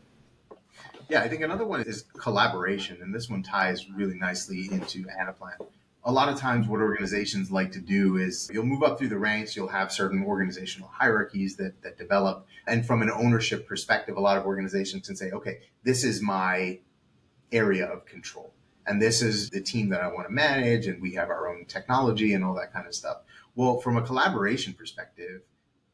Yeah, 1.10 1.22
I 1.22 1.28
think 1.28 1.42
another 1.42 1.66
one 1.66 1.82
is 1.82 2.04
collaboration, 2.18 3.00
and 3.02 3.14
this 3.14 3.30
one 3.30 3.42
ties 3.42 3.90
really 3.90 4.16
nicely 4.16 4.70
into 4.72 5.06
Anaplan. 5.06 5.66
A 6.04 6.12
lot 6.12 6.30
of 6.30 6.38
times, 6.38 6.68
what 6.68 6.80
organizations 6.80 7.52
like 7.52 7.72
to 7.74 7.80
do 7.80 8.18
is 8.18 8.50
you'll 8.54 8.66
move 8.66 8.84
up 8.84 9.00
through 9.00 9.10
the 9.10 9.18
ranks, 9.18 9.56
you'll 9.56 9.68
have 9.68 9.92
certain 9.92 10.24
organizational 10.24 10.88
hierarchies 10.88 11.56
that, 11.58 11.82
that 11.82 11.98
develop. 11.98 12.48
And 12.68 12.86
from 12.86 13.02
an 13.02 13.10
ownership 13.12 13.68
perspective, 13.68 14.16
a 14.18 14.22
lot 14.22 14.38
of 14.38 14.46
organizations 14.46 15.08
can 15.08 15.16
say, 15.16 15.32
okay, 15.32 15.60
this 15.84 16.04
is 16.04 16.22
my 16.22 16.80
area 17.52 17.86
of 17.86 18.06
control 18.06 18.54
and 18.86 19.02
this 19.02 19.22
is 19.22 19.50
the 19.50 19.62
team 19.62 19.90
that 19.90 20.02
I 20.02 20.08
want 20.08 20.28
to 20.28 20.34
manage, 20.34 20.88
and 20.88 21.02
we 21.02 21.14
have 21.14 21.30
our 21.30 21.48
own 21.48 21.66
technology 21.66 22.34
and 22.34 22.44
all 22.44 22.56
that 22.56 22.74
kind 22.74 22.88
of 22.88 22.96
stuff. 22.96 23.18
Well, 23.56 23.80
from 23.80 23.98
a 23.98 24.02
collaboration 24.02 24.74
perspective, 24.74 25.42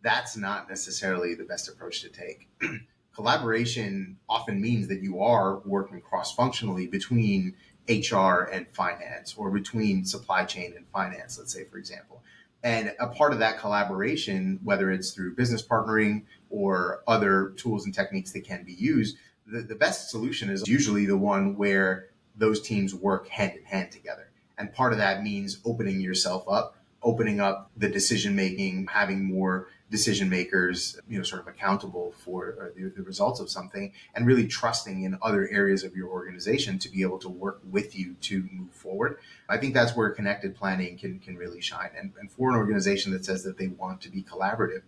that's 0.01 0.37
not 0.37 0.69
necessarily 0.69 1.35
the 1.35 1.43
best 1.43 1.67
approach 1.67 2.01
to 2.01 2.09
take. 2.09 2.47
collaboration 3.15 4.17
often 4.29 4.61
means 4.61 4.87
that 4.89 5.01
you 5.01 5.21
are 5.21 5.59
working 5.65 6.01
cross 6.01 6.35
functionally 6.35 6.85
between 6.85 7.55
HR 7.89 8.43
and 8.51 8.67
finance 8.73 9.35
or 9.37 9.49
between 9.49 10.05
supply 10.05 10.43
chain 10.43 10.73
and 10.75 10.85
finance, 10.89 11.37
let's 11.37 11.53
say, 11.53 11.63
for 11.65 11.77
example. 11.77 12.21
And 12.63 12.93
a 12.99 13.07
part 13.07 13.31
of 13.31 13.39
that 13.39 13.59
collaboration, 13.59 14.59
whether 14.63 14.91
it's 14.91 15.11
through 15.11 15.35
business 15.35 15.65
partnering 15.65 16.23
or 16.49 17.03
other 17.07 17.53
tools 17.57 17.85
and 17.85 17.93
techniques 17.93 18.31
that 18.33 18.43
can 18.43 18.63
be 18.63 18.73
used, 18.73 19.17
the, 19.45 19.61
the 19.61 19.75
best 19.75 20.09
solution 20.09 20.49
is 20.49 20.67
usually 20.67 21.05
the 21.05 21.17
one 21.17 21.55
where 21.57 22.07
those 22.37 22.61
teams 22.61 22.93
work 22.93 23.27
hand 23.29 23.57
in 23.57 23.63
hand 23.63 23.91
together. 23.91 24.29
And 24.57 24.73
part 24.73 24.91
of 24.91 24.99
that 24.99 25.23
means 25.23 25.59
opening 25.65 25.99
yourself 25.99 26.47
up, 26.47 26.75
opening 27.03 27.39
up 27.39 27.71
the 27.75 27.89
decision 27.89 28.35
making, 28.35 28.87
having 28.87 29.23
more 29.23 29.67
decision 29.91 30.29
makers, 30.29 30.99
you 31.07 31.17
know, 31.17 31.23
sort 31.23 31.41
of 31.41 31.47
accountable 31.47 32.13
for 32.23 32.57
uh, 32.59 32.65
the, 32.75 32.89
the, 32.89 33.03
results 33.03 33.39
of 33.39 33.49
something, 33.49 33.93
and 34.15 34.25
really 34.25 34.47
trusting 34.47 35.03
in 35.03 35.17
other 35.21 35.47
areas 35.51 35.83
of 35.83 35.95
your 35.95 36.09
organization 36.09 36.79
to 36.79 36.89
be 36.89 37.03
able 37.03 37.19
to 37.19 37.29
work 37.29 37.61
with 37.69 37.95
you 37.95 38.15
to 38.21 38.49
move 38.51 38.71
forward. 38.71 39.17
I 39.47 39.57
think 39.57 39.75
that's 39.75 39.95
where 39.95 40.09
connected 40.09 40.55
planning 40.55 40.97
can 40.97 41.19
can 41.19 41.37
really 41.37 41.61
shine. 41.61 41.91
And, 41.97 42.13
and 42.19 42.31
for 42.31 42.49
an 42.49 42.55
organization 42.55 43.11
that 43.11 43.25
says 43.25 43.43
that 43.43 43.57
they 43.57 43.67
want 43.67 44.01
to 44.01 44.09
be 44.09 44.23
collaborative, 44.23 44.81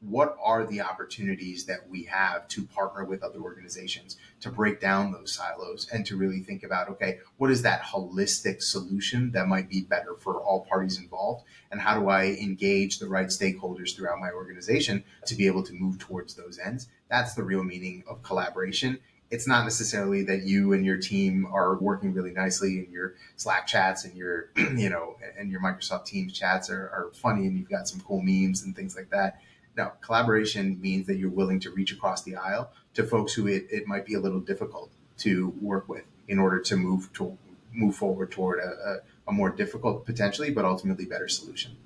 what 0.00 0.36
are 0.42 0.64
the 0.64 0.80
opportunities 0.80 1.64
that 1.66 1.88
we 1.88 2.04
have 2.04 2.46
to 2.48 2.62
partner 2.62 3.04
with 3.04 3.22
other 3.22 3.40
organizations 3.40 4.16
to 4.40 4.50
break 4.50 4.80
down 4.80 5.10
those 5.10 5.34
silos 5.34 5.88
and 5.92 6.06
to 6.06 6.16
really 6.16 6.40
think 6.40 6.62
about 6.62 6.88
okay 6.88 7.18
what 7.36 7.50
is 7.50 7.62
that 7.62 7.82
holistic 7.82 8.62
solution 8.62 9.30
that 9.32 9.48
might 9.48 9.68
be 9.68 9.80
better 9.80 10.14
for 10.14 10.40
all 10.40 10.66
parties 10.68 10.98
involved? 10.98 11.44
And 11.70 11.80
how 11.80 11.98
do 11.98 12.08
i 12.08 12.26
engage 12.26 12.98
the 12.98 13.08
right 13.08 13.28
stakeholders 13.28 13.94
throughout 13.94 14.20
my 14.20 14.30
organization 14.30 15.04
to 15.26 15.34
be 15.34 15.46
able 15.46 15.62
to 15.64 15.72
move 15.72 15.98
towards 15.98 16.34
those 16.34 16.58
ends? 16.58 16.88
That's 17.08 17.34
the 17.34 17.42
real 17.42 17.64
meaning 17.64 18.04
of 18.08 18.22
collaboration. 18.22 18.98
It's 19.30 19.46
not 19.46 19.64
necessarily 19.64 20.22
that 20.24 20.44
you 20.44 20.72
and 20.72 20.86
your 20.86 20.96
team 20.96 21.46
are 21.52 21.76
working 21.76 22.14
really 22.14 22.30
nicely 22.30 22.78
in 22.78 22.90
your 22.90 23.14
slack 23.36 23.66
chats 23.66 24.04
and 24.04 24.16
your 24.16 24.50
you 24.56 24.88
know 24.88 25.16
and 25.38 25.50
your 25.50 25.60
microsoft 25.60 26.06
teams 26.06 26.32
chats 26.32 26.70
are, 26.70 26.88
are 26.88 27.10
funny 27.14 27.46
and 27.46 27.58
you've 27.58 27.68
got 27.68 27.88
some 27.88 28.00
cool 28.00 28.22
memes 28.22 28.62
and 28.62 28.74
things 28.74 28.96
like 28.96 29.10
that 29.10 29.40
now, 29.78 29.92
collaboration 30.00 30.78
means 30.80 31.06
that 31.06 31.18
you're 31.18 31.30
willing 31.30 31.60
to 31.60 31.70
reach 31.70 31.92
across 31.92 32.24
the 32.24 32.34
aisle 32.34 32.72
to 32.94 33.04
folks 33.04 33.32
who 33.32 33.46
it, 33.46 33.68
it 33.70 33.86
might 33.86 34.04
be 34.04 34.14
a 34.14 34.20
little 34.20 34.40
difficult 34.40 34.90
to 35.18 35.54
work 35.62 35.88
with 35.88 36.02
in 36.26 36.40
order 36.40 36.58
to 36.58 36.76
move 36.76 37.10
to 37.14 37.38
move 37.72 37.94
forward 37.94 38.32
toward 38.32 38.58
a, 38.58 38.66
a, 38.66 38.96
a 39.28 39.32
more 39.32 39.50
difficult 39.50 40.04
potentially, 40.04 40.50
but 40.50 40.64
ultimately 40.64 41.04
better 41.04 41.28
solution. 41.28 41.76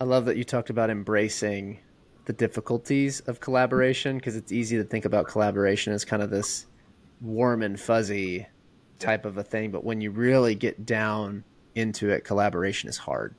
I 0.00 0.04
love 0.04 0.24
that 0.24 0.38
you 0.38 0.44
talked 0.44 0.70
about 0.70 0.88
embracing 0.88 1.80
the 2.24 2.32
difficulties 2.32 3.20
of 3.20 3.40
collaboration 3.40 4.16
because 4.16 4.36
it's 4.36 4.52
easy 4.52 4.78
to 4.78 4.84
think 4.84 5.04
about 5.04 5.28
collaboration 5.28 5.92
as 5.92 6.04
kind 6.04 6.22
of 6.22 6.30
this 6.30 6.64
warm 7.20 7.62
and 7.62 7.78
fuzzy 7.78 8.46
type 8.98 9.26
of 9.26 9.36
a 9.36 9.44
thing, 9.44 9.70
but 9.70 9.84
when 9.84 10.00
you 10.00 10.10
really 10.10 10.54
get 10.54 10.86
down 10.86 11.44
into 11.74 12.08
it, 12.08 12.24
collaboration 12.24 12.88
is 12.88 12.96
hard 12.96 13.34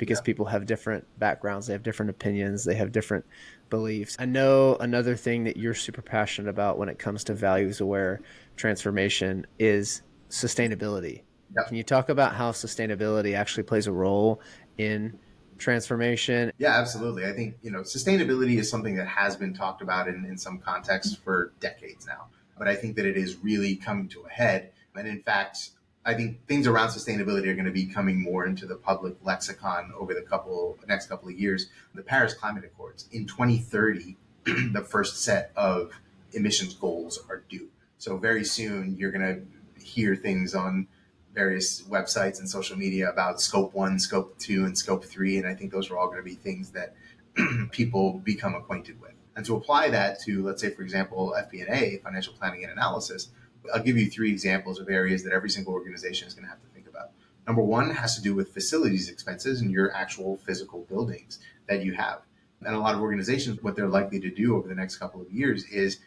because 0.00 0.18
yeah. 0.18 0.22
people 0.22 0.46
have 0.46 0.64
different 0.64 1.06
backgrounds, 1.18 1.66
they 1.66 1.74
have 1.74 1.82
different 1.82 2.08
opinions, 2.08 2.64
they 2.64 2.74
have 2.74 2.90
different 2.90 3.24
beliefs. 3.68 4.16
I 4.18 4.24
know 4.24 4.76
another 4.80 5.14
thing 5.14 5.44
that 5.44 5.58
you're 5.58 5.74
super 5.74 6.00
passionate 6.00 6.48
about 6.48 6.78
when 6.78 6.88
it 6.88 6.98
comes 6.98 7.22
to 7.24 7.34
values 7.34 7.82
aware 7.82 8.22
transformation 8.56 9.46
is 9.58 10.00
sustainability. 10.30 11.22
Yeah. 11.54 11.64
Can 11.68 11.76
you 11.76 11.82
talk 11.82 12.08
about 12.08 12.34
how 12.34 12.50
sustainability 12.50 13.36
actually 13.36 13.64
plays 13.64 13.86
a 13.86 13.92
role 13.92 14.40
in 14.78 15.18
transformation? 15.58 16.50
Yeah, 16.56 16.78
absolutely. 16.78 17.26
I 17.26 17.32
think, 17.32 17.56
you 17.60 17.70
know, 17.70 17.80
sustainability 17.80 18.58
is 18.58 18.70
something 18.70 18.96
that 18.96 19.06
has 19.06 19.36
been 19.36 19.52
talked 19.52 19.82
about 19.82 20.08
in, 20.08 20.24
in 20.24 20.38
some 20.38 20.58
contexts 20.58 21.14
for 21.14 21.52
decades 21.60 22.06
now. 22.06 22.28
But 22.56 22.68
I 22.68 22.74
think 22.74 22.96
that 22.96 23.04
it 23.04 23.18
is 23.18 23.36
really 23.42 23.76
coming 23.76 24.08
to 24.08 24.22
a 24.22 24.30
head. 24.30 24.72
And 24.96 25.06
in 25.06 25.22
fact, 25.22 25.70
I 26.04 26.14
think 26.14 26.46
things 26.46 26.66
around 26.66 26.88
sustainability 26.88 27.46
are 27.48 27.54
going 27.54 27.66
to 27.66 27.70
be 27.70 27.86
coming 27.86 28.22
more 28.22 28.46
into 28.46 28.66
the 28.66 28.76
public 28.76 29.16
lexicon 29.22 29.92
over 29.98 30.14
the 30.14 30.22
couple 30.22 30.78
next 30.88 31.06
couple 31.06 31.28
of 31.28 31.38
years. 31.38 31.68
The 31.94 32.02
Paris 32.02 32.32
Climate 32.32 32.64
Accords 32.64 33.06
in 33.12 33.26
2030, 33.26 34.16
the 34.72 34.86
first 34.88 35.22
set 35.22 35.52
of 35.56 35.92
emissions 36.32 36.74
goals 36.74 37.18
are 37.28 37.42
due. 37.48 37.68
So 37.98 38.16
very 38.16 38.44
soon 38.44 38.96
you're 38.96 39.10
going 39.10 39.46
to 39.76 39.84
hear 39.84 40.16
things 40.16 40.54
on 40.54 40.86
various 41.34 41.82
websites 41.82 42.38
and 42.38 42.48
social 42.48 42.76
media 42.76 43.10
about 43.10 43.40
scope 43.40 43.74
1, 43.74 43.98
scope 43.98 44.38
2 44.38 44.64
and 44.64 44.76
scope 44.76 45.04
3 45.04 45.38
and 45.38 45.46
I 45.46 45.54
think 45.54 45.70
those 45.70 45.90
are 45.90 45.98
all 45.98 46.06
going 46.06 46.18
to 46.18 46.24
be 46.24 46.34
things 46.34 46.70
that 46.70 46.94
people 47.70 48.14
become 48.24 48.54
acquainted 48.54 49.00
with. 49.00 49.12
And 49.36 49.44
to 49.46 49.54
apply 49.54 49.90
that 49.90 50.20
to 50.22 50.42
let's 50.42 50.62
say 50.62 50.70
for 50.70 50.82
example 50.82 51.36
FP&A, 51.38 51.98
financial 51.98 52.32
planning 52.32 52.64
and 52.64 52.72
analysis, 52.72 53.28
I'll 53.74 53.82
give 53.82 53.96
you 53.96 54.10
three 54.10 54.30
examples 54.30 54.80
of 54.80 54.88
areas 54.88 55.22
that 55.24 55.32
every 55.32 55.50
single 55.50 55.72
organization 55.72 56.28
is 56.28 56.34
going 56.34 56.44
to 56.44 56.50
have 56.50 56.60
to 56.60 56.68
think 56.68 56.88
about. 56.88 57.10
Number 57.46 57.62
one 57.62 57.90
has 57.90 58.16
to 58.16 58.22
do 58.22 58.34
with 58.34 58.52
facilities 58.52 59.08
expenses 59.08 59.60
and 59.60 59.70
your 59.70 59.92
actual 59.94 60.36
physical 60.38 60.86
buildings 60.88 61.38
that 61.68 61.84
you 61.84 61.92
have. 61.94 62.22
And 62.62 62.74
a 62.74 62.78
lot 62.78 62.94
of 62.94 63.00
organizations, 63.00 63.62
what 63.62 63.74
they're 63.74 63.88
likely 63.88 64.20
to 64.20 64.30
do 64.30 64.56
over 64.56 64.68
the 64.68 64.74
next 64.74 64.96
couple 64.96 65.20
of 65.20 65.30
years 65.30 65.64
is 65.64 65.98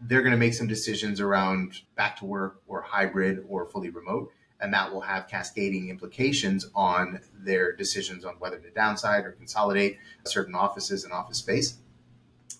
they're 0.00 0.22
going 0.22 0.32
to 0.32 0.38
make 0.38 0.54
some 0.54 0.66
decisions 0.66 1.20
around 1.20 1.82
back 1.94 2.16
to 2.18 2.24
work 2.24 2.60
or 2.66 2.82
hybrid 2.82 3.44
or 3.48 3.66
fully 3.66 3.90
remote. 3.90 4.32
And 4.60 4.72
that 4.72 4.92
will 4.92 5.02
have 5.02 5.28
cascading 5.28 5.90
implications 5.90 6.68
on 6.74 7.20
their 7.34 7.76
decisions 7.76 8.24
on 8.24 8.34
whether 8.38 8.58
to 8.58 8.70
downside 8.70 9.24
or 9.24 9.32
consolidate 9.32 9.98
certain 10.24 10.54
offices 10.54 11.04
and 11.04 11.12
office 11.12 11.38
space. 11.38 11.78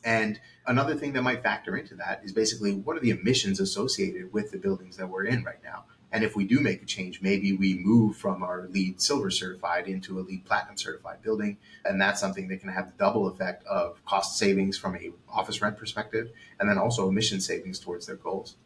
And 0.04 0.38
another 0.66 0.94
thing 0.94 1.12
that 1.12 1.22
might 1.22 1.42
factor 1.42 1.76
into 1.76 1.94
that 1.96 2.22
is 2.24 2.32
basically 2.32 2.74
what 2.74 2.96
are 2.96 3.00
the 3.00 3.10
emissions 3.10 3.60
associated 3.60 4.32
with 4.32 4.50
the 4.50 4.58
buildings 4.58 4.96
that 4.96 5.08
we're 5.08 5.24
in 5.24 5.44
right 5.44 5.62
now? 5.62 5.84
And 6.12 6.24
if 6.24 6.36
we 6.36 6.44
do 6.44 6.60
make 6.60 6.82
a 6.82 6.86
change, 6.86 7.20
maybe 7.20 7.52
we 7.52 7.74
move 7.74 8.16
from 8.16 8.42
our 8.42 8.68
LEED 8.70 9.00
silver 9.00 9.30
certified 9.30 9.88
into 9.88 10.18
a 10.18 10.22
LEED 10.22 10.44
platinum 10.44 10.78
certified 10.78 11.20
building. 11.22 11.58
And 11.84 12.00
that's 12.00 12.20
something 12.20 12.48
that 12.48 12.60
can 12.60 12.70
have 12.70 12.86
the 12.86 12.96
double 12.96 13.26
effect 13.26 13.66
of 13.66 14.04
cost 14.04 14.38
savings 14.38 14.78
from 14.78 14.96
a 14.96 15.10
office 15.28 15.60
rent 15.60 15.76
perspective 15.76 16.30
and 16.58 16.68
then 16.68 16.78
also 16.78 17.08
emission 17.08 17.40
savings 17.40 17.78
towards 17.78 18.06
their 18.06 18.16
goals. 18.16 18.56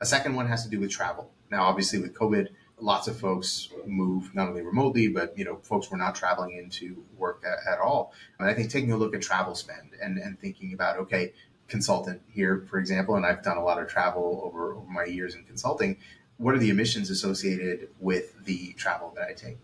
A 0.00 0.06
second 0.06 0.34
one 0.34 0.48
has 0.48 0.64
to 0.64 0.70
do 0.70 0.80
with 0.80 0.90
travel. 0.90 1.30
Now, 1.50 1.64
obviously 1.64 2.00
with 2.00 2.14
COVID, 2.14 2.48
lots 2.82 3.06
of 3.06 3.18
folks 3.18 3.68
move 3.86 4.34
not 4.34 4.48
only 4.48 4.62
remotely, 4.62 5.08
but 5.08 5.36
you 5.38 5.44
know, 5.44 5.56
folks 5.62 5.90
were 5.90 5.96
not 5.96 6.14
traveling 6.14 6.56
into 6.56 7.02
work 7.16 7.42
at, 7.46 7.72
at, 7.72 7.78
all. 7.78 8.12
And 8.38 8.48
I 8.48 8.54
think 8.54 8.70
taking 8.70 8.92
a 8.92 8.96
look 8.96 9.14
at 9.14 9.22
travel 9.22 9.54
spend 9.54 9.92
and, 10.02 10.18
and 10.18 10.38
thinking 10.38 10.74
about, 10.74 10.98
okay, 10.98 11.32
consultant 11.68 12.20
here, 12.28 12.66
for 12.68 12.78
example, 12.78 13.14
and 13.14 13.24
I've 13.24 13.42
done 13.42 13.56
a 13.56 13.64
lot 13.64 13.80
of 13.80 13.88
travel 13.88 14.42
over, 14.44 14.74
over 14.74 14.90
my 14.90 15.04
years 15.04 15.34
in 15.34 15.44
consulting. 15.44 15.96
What 16.36 16.54
are 16.54 16.58
the 16.58 16.70
emissions 16.70 17.08
associated 17.08 17.88
with 18.00 18.44
the 18.44 18.72
travel 18.74 19.12
that 19.16 19.28
I 19.28 19.32
take? 19.32 19.58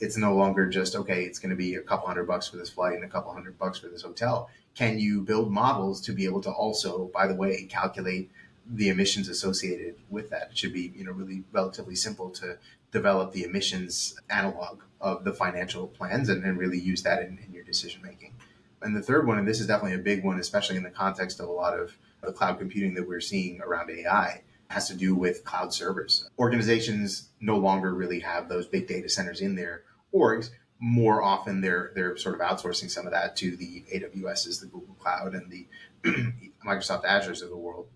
It's 0.00 0.16
no 0.16 0.34
longer 0.34 0.66
just, 0.66 0.96
okay, 0.96 1.24
it's 1.24 1.38
going 1.38 1.50
to 1.50 1.56
be 1.56 1.74
a 1.74 1.80
couple 1.80 2.08
hundred 2.08 2.26
bucks 2.26 2.48
for 2.48 2.56
this 2.56 2.70
flight 2.70 2.94
and 2.94 3.04
a 3.04 3.08
couple 3.08 3.32
hundred 3.32 3.58
bucks 3.58 3.78
for 3.78 3.88
this 3.88 4.02
hotel. 4.02 4.48
Can 4.74 4.98
you 4.98 5.20
build 5.20 5.52
models 5.52 6.00
to 6.02 6.12
be 6.12 6.24
able 6.24 6.40
to 6.40 6.50
also, 6.50 7.10
by 7.14 7.26
the 7.26 7.34
way, 7.34 7.64
calculate 7.64 8.30
the 8.66 8.88
emissions 8.88 9.28
associated 9.28 9.96
with 10.08 10.30
that. 10.30 10.48
It 10.50 10.58
should 10.58 10.72
be, 10.72 10.92
you 10.94 11.04
know, 11.04 11.12
really 11.12 11.44
relatively 11.52 11.94
simple 11.94 12.30
to 12.30 12.58
develop 12.90 13.32
the 13.32 13.44
emissions 13.44 14.14
analog 14.30 14.82
of 15.00 15.24
the 15.24 15.32
financial 15.32 15.88
plans 15.88 16.28
and, 16.28 16.44
and 16.44 16.58
really 16.58 16.78
use 16.78 17.02
that 17.02 17.22
in, 17.22 17.38
in 17.44 17.52
your 17.52 17.64
decision 17.64 18.02
making. 18.02 18.34
And 18.82 18.96
the 18.96 19.02
third 19.02 19.26
one, 19.26 19.38
and 19.38 19.46
this 19.46 19.60
is 19.60 19.66
definitely 19.66 19.96
a 19.96 20.02
big 20.02 20.24
one, 20.24 20.38
especially 20.38 20.76
in 20.76 20.82
the 20.82 20.90
context 20.90 21.40
of 21.40 21.48
a 21.48 21.52
lot 21.52 21.78
of 21.78 21.96
the 22.22 22.32
cloud 22.32 22.58
computing 22.58 22.94
that 22.94 23.06
we're 23.06 23.20
seeing 23.20 23.60
around 23.60 23.90
AI, 23.90 24.42
has 24.68 24.88
to 24.88 24.94
do 24.94 25.14
with 25.14 25.44
cloud 25.44 25.72
servers. 25.72 26.28
Organizations 26.38 27.28
no 27.40 27.58
longer 27.58 27.94
really 27.94 28.20
have 28.20 28.48
those 28.48 28.66
big 28.66 28.88
data 28.88 29.08
centers 29.08 29.40
in 29.40 29.54
their 29.54 29.82
orgs. 30.14 30.50
More 30.80 31.22
often, 31.22 31.60
they're 31.60 31.92
they're 31.94 32.16
sort 32.16 32.34
of 32.34 32.40
outsourcing 32.40 32.90
some 32.90 33.06
of 33.06 33.12
that 33.12 33.36
to 33.36 33.56
the 33.56 33.84
AWSs, 33.94 34.60
the 34.60 34.66
Google 34.66 34.96
Cloud, 34.98 35.34
and 35.34 35.50
the 35.50 35.66
Microsoft 36.66 37.04
Azures 37.04 37.42
of 37.42 37.50
the 37.50 37.56
world. 37.56 37.86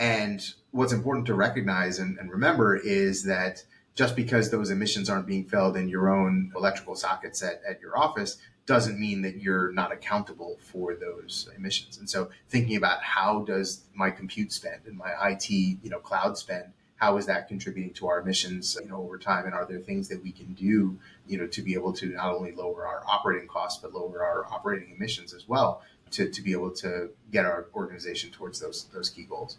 And 0.00 0.42
what's 0.70 0.94
important 0.94 1.26
to 1.26 1.34
recognize 1.34 1.98
and, 1.98 2.18
and 2.18 2.30
remember 2.30 2.74
is 2.74 3.22
that 3.24 3.62
just 3.94 4.16
because 4.16 4.50
those 4.50 4.70
emissions 4.70 5.10
aren't 5.10 5.26
being 5.26 5.44
filled 5.44 5.76
in 5.76 5.88
your 5.88 6.08
own 6.08 6.50
electrical 6.56 6.94
sockets 6.96 7.42
at, 7.42 7.60
at 7.68 7.82
your 7.82 7.98
office 7.98 8.38
doesn't 8.64 8.98
mean 8.98 9.20
that 9.22 9.36
you're 9.36 9.72
not 9.72 9.92
accountable 9.92 10.56
for 10.60 10.94
those 10.94 11.50
emissions. 11.56 11.98
And 11.98 12.08
so 12.08 12.30
thinking 12.48 12.76
about 12.76 13.02
how 13.02 13.40
does 13.40 13.82
my 13.94 14.10
compute 14.10 14.52
spend 14.52 14.86
and 14.86 14.96
my 14.96 15.12
IT, 15.30 15.50
you 15.50 15.90
know, 15.90 15.98
cloud 15.98 16.38
spend, 16.38 16.72
how 16.96 17.18
is 17.18 17.26
that 17.26 17.48
contributing 17.48 17.92
to 17.94 18.08
our 18.08 18.20
emissions, 18.20 18.78
you 18.82 18.88
know, 18.88 19.02
over 19.02 19.18
time? 19.18 19.44
And 19.44 19.54
are 19.54 19.66
there 19.66 19.80
things 19.80 20.08
that 20.08 20.22
we 20.22 20.32
can 20.32 20.54
do, 20.54 20.98
you 21.26 21.36
know, 21.36 21.46
to 21.48 21.60
be 21.60 21.74
able 21.74 21.92
to 21.94 22.06
not 22.06 22.32
only 22.32 22.52
lower 22.52 22.86
our 22.86 23.02
operating 23.06 23.48
costs, 23.48 23.82
but 23.82 23.92
lower 23.92 24.24
our 24.24 24.46
operating 24.46 24.94
emissions 24.96 25.34
as 25.34 25.46
well 25.46 25.82
to, 26.12 26.30
to 26.30 26.42
be 26.42 26.52
able 26.52 26.70
to 26.70 27.10
get 27.30 27.44
our 27.44 27.66
organization 27.74 28.30
towards 28.30 28.60
those 28.60 28.86
those 28.94 29.10
key 29.10 29.24
goals. 29.24 29.58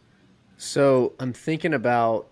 So 0.63 1.13
I'm 1.19 1.33
thinking 1.33 1.73
about 1.73 2.27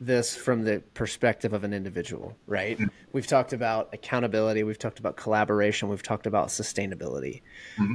this 0.00 0.36
from 0.36 0.62
the 0.62 0.80
perspective 0.94 1.52
of 1.52 1.64
an 1.64 1.74
individual, 1.74 2.36
right? 2.46 2.78
Mm-hmm. 2.78 2.86
We've 3.12 3.26
talked 3.26 3.52
about 3.52 3.88
accountability, 3.92 4.62
we've 4.62 4.78
talked 4.78 5.00
about 5.00 5.16
collaboration, 5.16 5.88
we've 5.88 6.04
talked 6.04 6.28
about 6.28 6.48
sustainability. 6.48 7.42
Mm-hmm. 7.78 7.94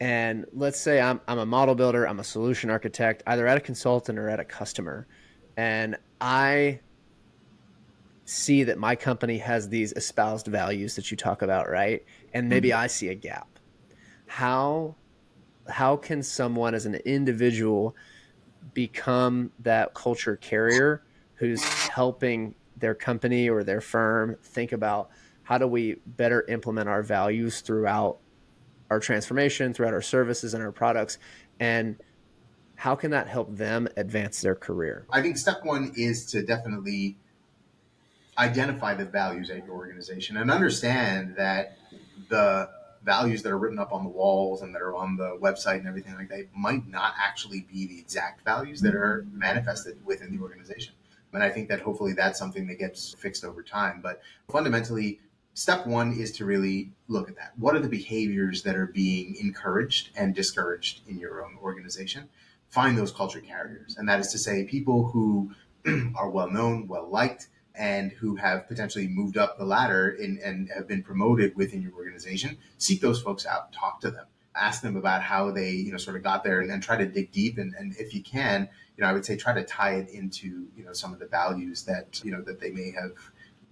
And 0.00 0.44
let's 0.52 0.78
say 0.78 1.00
I'm, 1.00 1.18
I'm 1.26 1.38
a 1.38 1.46
model 1.46 1.74
builder, 1.74 2.06
I'm 2.06 2.20
a 2.20 2.24
solution 2.24 2.68
architect, 2.68 3.22
either 3.26 3.46
at 3.46 3.56
a 3.56 3.60
consultant 3.60 4.18
or 4.18 4.28
at 4.28 4.38
a 4.38 4.44
customer. 4.44 5.06
And 5.56 5.96
I 6.20 6.80
see 8.26 8.64
that 8.64 8.76
my 8.76 8.96
company 8.96 9.38
has 9.38 9.70
these 9.70 9.94
espoused 9.94 10.48
values 10.48 10.94
that 10.96 11.10
you 11.10 11.16
talk 11.16 11.40
about, 11.40 11.70
right? 11.70 12.04
And 12.34 12.50
maybe 12.50 12.68
mm-hmm. 12.68 12.80
I 12.80 12.88
see 12.88 13.08
a 13.08 13.14
gap. 13.14 13.48
How 14.26 14.94
how 15.70 15.96
can 15.96 16.22
someone 16.22 16.74
as 16.74 16.84
an 16.84 16.96
individual 17.06 17.96
become 18.72 19.52
that 19.60 19.94
culture 19.94 20.36
carrier 20.36 21.02
who's 21.34 21.62
helping 21.62 22.54
their 22.76 22.94
company 22.94 23.48
or 23.48 23.62
their 23.62 23.80
firm 23.80 24.36
think 24.42 24.72
about 24.72 25.10
how 25.42 25.58
do 25.58 25.66
we 25.66 25.96
better 26.06 26.44
implement 26.48 26.88
our 26.88 27.02
values 27.02 27.60
throughout 27.60 28.18
our 28.90 29.00
transformation, 29.00 29.74
throughout 29.74 29.92
our 29.92 30.02
services 30.02 30.54
and 30.54 30.62
our 30.62 30.72
products, 30.72 31.18
and 31.60 31.96
how 32.76 32.94
can 32.94 33.10
that 33.10 33.28
help 33.28 33.54
them 33.54 33.88
advance 33.96 34.40
their 34.40 34.54
career? 34.54 35.06
I 35.10 35.22
think 35.22 35.36
step 35.36 35.64
one 35.64 35.92
is 35.96 36.26
to 36.26 36.42
definitely 36.42 37.16
identify 38.36 38.94
the 38.94 39.04
values 39.04 39.50
at 39.50 39.64
your 39.64 39.74
organization 39.74 40.36
and 40.36 40.50
understand 40.50 41.36
that 41.36 41.78
the 42.28 42.68
values 43.04 43.42
that 43.42 43.52
are 43.52 43.58
written 43.58 43.78
up 43.78 43.92
on 43.92 44.02
the 44.02 44.10
walls 44.10 44.62
and 44.62 44.74
that 44.74 44.82
are 44.82 44.94
on 44.94 45.16
the 45.16 45.36
website 45.40 45.78
and 45.78 45.86
everything 45.86 46.14
like 46.14 46.28
that 46.28 46.46
might 46.56 46.86
not 46.88 47.14
actually 47.18 47.66
be 47.70 47.86
the 47.86 47.98
exact 47.98 48.44
values 48.44 48.80
that 48.80 48.94
are 48.94 49.26
manifested 49.32 49.96
within 50.04 50.34
the 50.34 50.42
organization. 50.42 50.94
And 51.32 51.42
I 51.42 51.50
think 51.50 51.68
that 51.68 51.80
hopefully 51.80 52.12
that's 52.12 52.38
something 52.38 52.66
that 52.68 52.78
gets 52.78 53.14
fixed 53.14 53.44
over 53.44 53.62
time. 53.62 54.00
But 54.02 54.20
fundamentally, 54.48 55.20
step 55.52 55.86
one 55.86 56.12
is 56.12 56.30
to 56.32 56.44
really 56.44 56.92
look 57.08 57.28
at 57.28 57.36
that. 57.36 57.52
What 57.58 57.74
are 57.74 57.80
the 57.80 57.88
behaviors 57.88 58.62
that 58.62 58.76
are 58.76 58.86
being 58.86 59.36
encouraged 59.36 60.10
and 60.16 60.34
discouraged 60.34 61.00
in 61.08 61.18
your 61.18 61.44
own 61.44 61.58
organization? 61.62 62.28
Find 62.68 62.96
those 62.96 63.12
culture 63.12 63.40
carriers. 63.40 63.96
And 63.96 64.08
that 64.08 64.20
is 64.20 64.28
to 64.28 64.38
say, 64.38 64.64
people 64.64 65.06
who 65.08 65.52
are 66.16 66.30
well 66.30 66.50
known, 66.50 66.86
well 66.86 67.08
liked, 67.08 67.48
and 67.74 68.12
who 68.12 68.36
have 68.36 68.68
potentially 68.68 69.08
moved 69.08 69.36
up 69.36 69.58
the 69.58 69.64
ladder 69.64 70.10
in, 70.10 70.38
and 70.44 70.70
have 70.74 70.86
been 70.86 71.02
promoted 71.02 71.56
within 71.56 71.82
your 71.82 71.92
organization, 71.94 72.56
seek 72.78 73.00
those 73.00 73.20
folks 73.20 73.44
out, 73.46 73.72
talk 73.72 74.00
to 74.00 74.10
them, 74.10 74.26
ask 74.54 74.82
them 74.82 74.96
about 74.96 75.22
how 75.22 75.50
they, 75.50 75.70
you 75.70 75.90
know, 75.90 75.98
sort 75.98 76.16
of 76.16 76.22
got 76.22 76.44
there 76.44 76.60
and, 76.60 76.70
and 76.70 76.82
try 76.82 76.96
to 76.96 77.06
dig 77.06 77.32
deep. 77.32 77.58
And, 77.58 77.74
and 77.78 77.94
if 77.98 78.14
you 78.14 78.22
can, 78.22 78.68
you 78.96 79.02
know, 79.02 79.10
I 79.10 79.12
would 79.12 79.24
say 79.24 79.36
try 79.36 79.54
to 79.54 79.64
tie 79.64 79.94
it 79.94 80.08
into, 80.10 80.68
you 80.76 80.84
know, 80.84 80.92
some 80.92 81.12
of 81.12 81.18
the 81.18 81.26
values 81.26 81.84
that, 81.84 82.22
you 82.24 82.30
know, 82.30 82.42
that 82.42 82.60
they 82.60 82.70
may 82.70 82.92
have 82.92 83.12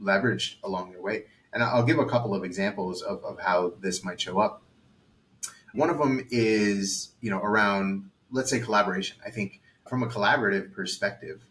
leveraged 0.03 0.57
along 0.65 0.91
their 0.91 1.01
way. 1.01 1.25
And 1.53 1.63
I'll 1.63 1.85
give 1.85 1.99
a 1.99 2.07
couple 2.07 2.35
of 2.35 2.45
examples 2.45 3.03
of, 3.03 3.23
of 3.25 3.39
how 3.39 3.75
this 3.81 4.05
might 4.05 4.21
show 4.21 4.41
up. 4.41 4.63
One 5.75 5.91
of 5.91 5.99
them 5.99 6.27
is, 6.31 7.13
you 7.21 7.31
know, 7.31 7.39
around, 7.39 8.11
let's 8.31 8.51
say 8.51 8.59
collaboration. 8.59 9.19
I 9.25 9.31
think 9.31 9.61
from 9.89 10.03
a 10.03 10.07
collaborative 10.07 10.73
perspective, 10.73 11.47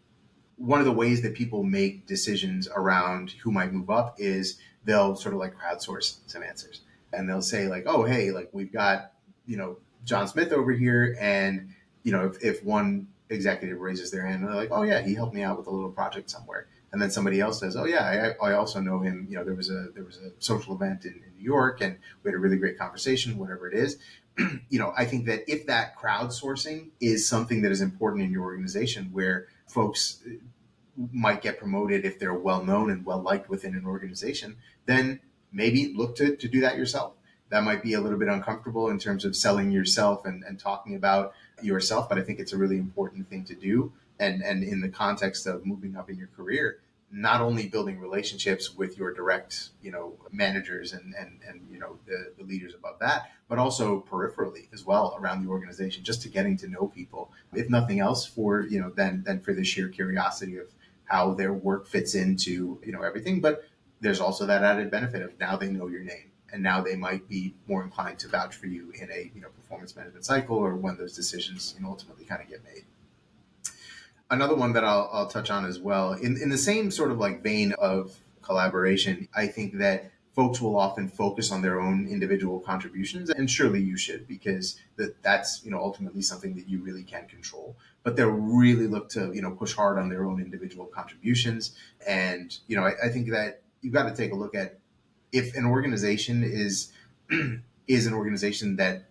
one 0.56 0.80
of 0.80 0.86
the 0.86 0.92
ways 0.92 1.22
that 1.22 1.34
people 1.34 1.62
make 1.62 2.06
decisions 2.06 2.68
around 2.74 3.32
who 3.42 3.50
might 3.50 3.72
move 3.72 3.90
up 3.90 4.16
is 4.18 4.58
they'll 4.84 5.16
sort 5.16 5.34
of 5.34 5.40
like 5.40 5.54
crowdsource 5.54 6.18
some 6.26 6.42
answers 6.42 6.82
and 7.12 7.28
they'll 7.28 7.42
say 7.42 7.68
like, 7.68 7.84
oh, 7.86 8.04
hey, 8.04 8.30
like 8.30 8.48
we've 8.52 8.72
got, 8.72 9.12
you 9.46 9.56
know, 9.56 9.78
John 10.04 10.26
Smith 10.28 10.52
over 10.52 10.72
here. 10.72 11.16
And, 11.20 11.70
you 12.02 12.12
know, 12.12 12.26
if, 12.26 12.42
if 12.42 12.64
one 12.64 13.08
executive 13.28 13.80
raises 13.80 14.10
their 14.10 14.26
hand 14.26 14.40
and 14.40 14.48
they're 14.48 14.56
like, 14.56 14.70
oh 14.72 14.82
yeah, 14.82 15.00
he 15.00 15.14
helped 15.14 15.34
me 15.34 15.42
out 15.42 15.58
with 15.58 15.66
a 15.66 15.70
little 15.70 15.90
project 15.90 16.30
somewhere. 16.30 16.68
And 16.92 17.00
then 17.00 17.10
somebody 17.10 17.40
else 17.40 17.60
says, 17.60 17.74
oh 17.74 17.84
yeah, 17.84 18.34
I, 18.42 18.50
I 18.50 18.52
also 18.52 18.78
know 18.80 19.00
him. 19.00 19.26
You 19.30 19.38
know, 19.38 19.44
there 19.44 19.54
was 19.54 19.70
a, 19.70 19.88
there 19.94 20.04
was 20.04 20.18
a 20.18 20.30
social 20.38 20.74
event 20.74 21.04
in, 21.04 21.14
in 21.14 21.36
New 21.36 21.44
York 21.44 21.80
and 21.80 21.98
we 22.22 22.30
had 22.30 22.34
a 22.34 22.38
really 22.38 22.58
great 22.58 22.78
conversation, 22.78 23.38
whatever 23.38 23.70
it 23.70 23.74
is. 23.74 23.98
you 24.68 24.78
know, 24.78 24.92
I 24.96 25.04
think 25.04 25.26
that 25.26 25.50
if 25.50 25.66
that 25.66 25.96
crowdsourcing 25.96 26.90
is 27.00 27.28
something 27.28 27.62
that 27.62 27.72
is 27.72 27.80
important 27.80 28.22
in 28.22 28.30
your 28.30 28.42
organization 28.42 29.10
where 29.12 29.46
folks 29.66 30.20
uh, 30.26 30.34
might 31.12 31.42
get 31.42 31.58
promoted 31.58 32.04
if 32.04 32.18
they're 32.18 32.34
well 32.34 32.64
known 32.64 32.90
and 32.90 33.04
well 33.04 33.20
liked 33.20 33.48
within 33.48 33.74
an 33.74 33.86
organization, 33.86 34.56
then 34.86 35.20
maybe 35.52 35.92
look 35.94 36.16
to, 36.16 36.36
to 36.36 36.48
do 36.48 36.60
that 36.60 36.76
yourself. 36.76 37.14
That 37.50 37.64
might 37.64 37.82
be 37.82 37.92
a 37.92 38.00
little 38.00 38.18
bit 38.18 38.28
uncomfortable 38.28 38.88
in 38.88 38.98
terms 38.98 39.24
of 39.24 39.36
selling 39.36 39.70
yourself 39.70 40.24
and, 40.24 40.42
and 40.44 40.58
talking 40.58 40.94
about 40.94 41.34
yourself, 41.62 42.08
but 42.08 42.18
I 42.18 42.22
think 42.22 42.38
it's 42.38 42.52
a 42.52 42.58
really 42.58 42.78
important 42.78 43.28
thing 43.28 43.44
to 43.44 43.54
do. 43.54 43.92
And, 44.18 44.42
and 44.42 44.62
in 44.62 44.80
the 44.80 44.88
context 44.88 45.46
of 45.46 45.66
moving 45.66 45.96
up 45.96 46.08
in 46.08 46.16
your 46.16 46.28
career, 46.28 46.78
not 47.12 47.42
only 47.42 47.68
building 47.68 47.98
relationships 48.00 48.74
with 48.74 48.96
your 48.96 49.12
direct, 49.12 49.68
you 49.82 49.90
know, 49.90 50.14
managers 50.30 50.94
and, 50.94 51.14
and, 51.18 51.40
and 51.46 51.60
you 51.70 51.78
know, 51.78 51.98
the, 52.06 52.32
the 52.38 52.44
leaders 52.44 52.74
above 52.74 52.98
that, 53.00 53.30
but 53.48 53.58
also 53.58 54.04
peripherally 54.10 54.66
as 54.72 54.86
well 54.86 55.16
around 55.20 55.44
the 55.44 55.50
organization, 55.50 56.02
just 56.02 56.22
to 56.22 56.28
getting 56.30 56.56
to 56.56 56.68
know 56.68 56.86
people, 56.88 57.30
if 57.52 57.68
nothing 57.68 58.00
else 58.00 58.24
for, 58.24 58.62
you 58.62 58.80
know, 58.80 58.90
then, 58.90 59.22
then 59.26 59.40
for 59.40 59.52
the 59.52 59.62
sheer 59.62 59.88
curiosity 59.88 60.56
of 60.56 60.68
how 61.04 61.34
their 61.34 61.52
work 61.52 61.86
fits 61.86 62.14
into, 62.14 62.80
you 62.82 62.92
know, 62.92 63.02
everything. 63.02 63.40
But 63.42 63.64
there's 64.00 64.20
also 64.20 64.46
that 64.46 64.64
added 64.64 64.90
benefit 64.90 65.22
of 65.22 65.38
now 65.38 65.56
they 65.56 65.68
know 65.68 65.88
your 65.88 66.02
name 66.02 66.32
and 66.52 66.62
now 66.62 66.80
they 66.80 66.96
might 66.96 67.28
be 67.28 67.54
more 67.66 67.82
inclined 67.82 68.18
to 68.20 68.28
vouch 68.28 68.54
for 68.54 68.66
you 68.66 68.92
in 69.00 69.10
a 69.10 69.30
you 69.34 69.40
know 69.40 69.48
performance 69.48 69.96
management 69.96 70.24
cycle 70.24 70.56
or 70.56 70.76
when 70.76 70.96
those 70.96 71.16
decisions 71.16 71.74
you 71.76 71.82
know, 71.82 71.90
ultimately 71.90 72.24
kind 72.24 72.42
of 72.42 72.48
get 72.48 72.62
made. 72.64 72.84
Another 74.32 74.54
one 74.54 74.72
that 74.72 74.82
I'll, 74.82 75.10
I'll 75.12 75.26
touch 75.26 75.50
on 75.50 75.66
as 75.66 75.78
well, 75.78 76.14
in, 76.14 76.40
in 76.40 76.48
the 76.48 76.56
same 76.56 76.90
sort 76.90 77.10
of 77.10 77.18
like 77.18 77.42
vein 77.42 77.72
of 77.74 78.16
collaboration, 78.40 79.28
I 79.34 79.46
think 79.46 79.76
that 79.76 80.10
folks 80.34 80.58
will 80.58 80.78
often 80.78 81.06
focus 81.06 81.52
on 81.52 81.60
their 81.60 81.78
own 81.78 82.08
individual 82.08 82.58
contributions 82.58 83.28
and 83.28 83.50
surely 83.50 83.82
you 83.82 83.98
should 83.98 84.26
because 84.26 84.80
that 84.96 85.22
that's 85.22 85.62
you 85.66 85.70
know 85.70 85.76
ultimately 85.76 86.22
something 86.22 86.54
that 86.54 86.66
you 86.66 86.78
really 86.80 87.02
can 87.02 87.26
control. 87.28 87.76
But 88.04 88.16
they'll 88.16 88.30
really 88.30 88.86
look 88.86 89.10
to 89.10 89.30
you 89.34 89.42
know 89.42 89.50
push 89.50 89.74
hard 89.74 89.98
on 89.98 90.08
their 90.08 90.24
own 90.24 90.40
individual 90.40 90.86
contributions. 90.86 91.76
And 92.06 92.56
you 92.66 92.74
know 92.74 92.84
I, 92.84 92.94
I 93.04 93.08
think 93.10 93.28
that 93.32 93.60
you've 93.82 93.92
got 93.92 94.08
to 94.08 94.16
take 94.16 94.32
a 94.32 94.36
look 94.36 94.54
at 94.54 94.78
if 95.30 95.54
an 95.54 95.66
organization 95.66 96.42
is 96.42 96.90
is 97.86 98.06
an 98.06 98.14
organization 98.14 98.76
that 98.76 99.04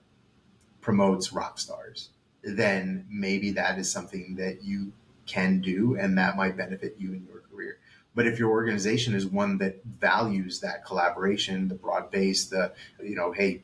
promotes 0.81 1.31
rock 1.31 1.59
stars, 1.59 2.09
then 2.43 3.05
maybe 3.07 3.51
that 3.51 3.77
is 3.77 3.91
something 3.91 4.35
that 4.37 4.63
you 4.63 4.93
can 5.31 5.61
do 5.61 5.95
and 5.95 6.17
that 6.17 6.35
might 6.35 6.57
benefit 6.57 6.95
you 6.97 7.13
in 7.13 7.25
your 7.25 7.41
career. 7.41 7.77
But 8.13 8.27
if 8.27 8.37
your 8.37 8.49
organization 8.51 9.13
is 9.13 9.25
one 9.25 9.57
that 9.59 9.83
values 9.85 10.59
that 10.59 10.85
collaboration, 10.85 11.69
the 11.69 11.75
broad 11.75 12.11
base, 12.11 12.45
the 12.45 12.73
you 13.01 13.15
know, 13.15 13.31
hey, 13.31 13.63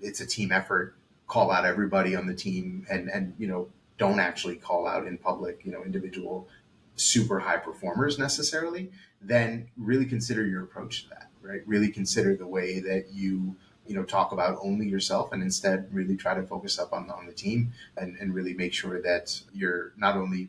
it's 0.00 0.20
a 0.20 0.26
team 0.26 0.52
effort, 0.52 0.96
call 1.26 1.50
out 1.50 1.64
everybody 1.64 2.14
on 2.14 2.26
the 2.26 2.34
team 2.34 2.86
and 2.90 3.08
and 3.08 3.34
you 3.38 3.46
know, 3.46 3.68
don't 3.96 4.20
actually 4.20 4.56
call 4.56 4.86
out 4.86 5.06
in 5.06 5.16
public, 5.16 5.60
you 5.64 5.72
know, 5.72 5.82
individual 5.84 6.48
super 6.96 7.38
high 7.40 7.56
performers 7.56 8.18
necessarily, 8.18 8.90
then 9.22 9.68
really 9.78 10.04
consider 10.04 10.46
your 10.46 10.62
approach 10.62 11.04
to 11.04 11.08
that, 11.10 11.30
right? 11.40 11.66
Really 11.66 11.88
consider 11.88 12.36
the 12.36 12.46
way 12.46 12.80
that 12.80 13.06
you 13.12 13.56
you 13.86 13.94
know 13.96 14.04
talk 14.04 14.32
about 14.32 14.58
only 14.62 14.86
yourself 14.86 15.32
and 15.32 15.42
instead 15.42 15.88
really 15.92 16.16
try 16.16 16.34
to 16.34 16.42
focus 16.42 16.78
up 16.78 16.92
on 16.92 17.06
the, 17.06 17.14
on 17.14 17.26
the 17.26 17.32
team 17.32 17.72
and, 17.96 18.16
and 18.18 18.34
really 18.34 18.54
make 18.54 18.72
sure 18.72 19.02
that 19.02 19.40
you're 19.52 19.92
not 19.96 20.16
only 20.16 20.48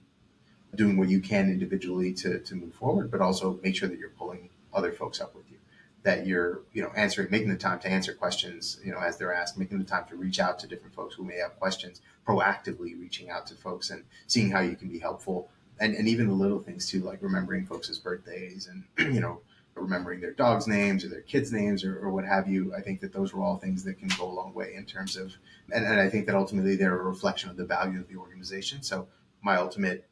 doing 0.76 0.98
what 0.98 1.10
you 1.10 1.20
can 1.20 1.50
individually 1.50 2.14
to, 2.14 2.40
to 2.40 2.56
move 2.56 2.74
forward 2.74 3.12
but 3.12 3.22
also 3.22 3.60
make 3.64 3.76
sure 3.76 3.90
that 3.90 4.00
you're 4.00 4.10
pulling 4.10 4.50
other 4.74 4.92
folks 4.92 5.22
up 5.22 5.36
with 5.36 5.50
you. 5.52 5.58
That 6.04 6.26
you're 6.28 6.62
you 6.74 6.82
know 6.82 6.92
answering 6.96 7.30
making 7.32 7.50
the 7.50 7.56
time 7.56 7.80
to 7.80 7.88
answer 7.90 8.14
questions 8.14 8.80
you 8.84 8.92
know 8.92 9.00
as 9.00 9.18
they're 9.18 9.34
asked 9.34 9.58
making 9.58 9.80
the 9.80 9.86
time 9.86 10.06
to 10.10 10.16
reach 10.16 10.40
out 10.40 10.60
to 10.60 10.68
different 10.68 10.94
folks 10.94 11.16
who 11.16 11.24
may 11.24 11.38
have 11.38 11.58
questions 11.60 12.02
proactively 12.28 13.00
reaching 13.00 13.30
out 13.30 13.48
to 13.48 13.56
folks 13.56 13.90
and 13.90 14.04
seeing 14.28 14.52
how 14.52 14.60
you 14.60 14.76
can 14.76 14.90
be 14.90 15.00
helpful. 15.00 15.50
And, 15.80 15.96
and 15.96 16.08
even 16.08 16.28
the 16.28 16.34
little 16.34 16.60
things 16.60 16.90
too 16.90 17.00
like 17.00 17.20
remembering 17.22 17.66
folks' 17.66 17.98
birthdays 17.98 18.68
and 18.68 18.84
you 19.14 19.22
know 19.22 19.40
remembering 19.76 20.22
their 20.22 20.34
dogs 20.34 20.68
names 20.68 21.04
or 21.04 21.08
their 21.08 21.22
kids 21.22 21.52
names 21.52 21.84
or, 21.84 21.98
or 22.00 22.12
what 22.12 22.26
have 22.26 22.48
you. 22.48 22.74
I 22.76 22.82
think 22.82 23.00
that 23.02 23.14
those 23.14 23.34
are 23.34 23.42
all 23.42 23.58
things 23.58 23.84
that 23.86 23.98
can 23.98 24.10
go 24.10 24.26
a 24.26 24.32
long 24.32 24.54
way 24.54 24.76
in 24.76 24.86
terms 24.86 25.16
of 25.16 25.34
and, 25.72 25.86
and 25.86 26.00
i 26.00 26.10
think 26.10 26.26
that 26.26 26.36
ultimately 26.36 26.76
they're 26.76 27.00
a 27.00 27.04
reflection 27.04 27.50
of 27.50 27.56
the 27.56 27.66
value 27.66 28.00
of 28.00 28.08
the 28.10 28.18
organization. 28.18 28.84
So 28.84 29.08
my 29.42 29.56
ultimate 29.56 30.06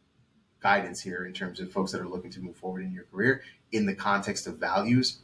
guidance 0.62 1.02
here 1.02 1.26
in 1.26 1.34
terms 1.34 1.60
of 1.60 1.72
folks 1.72 1.92
that 1.92 2.02
are 2.02 2.08
looking 2.08 2.32
to 2.32 2.40
move 2.40 2.56
forward 2.56 2.84
in 2.84 2.92
your 2.92 3.06
career 3.06 3.42
in 3.72 3.86
the 3.86 3.96
context 3.96 4.48
of 4.48 4.58
values 4.58 5.22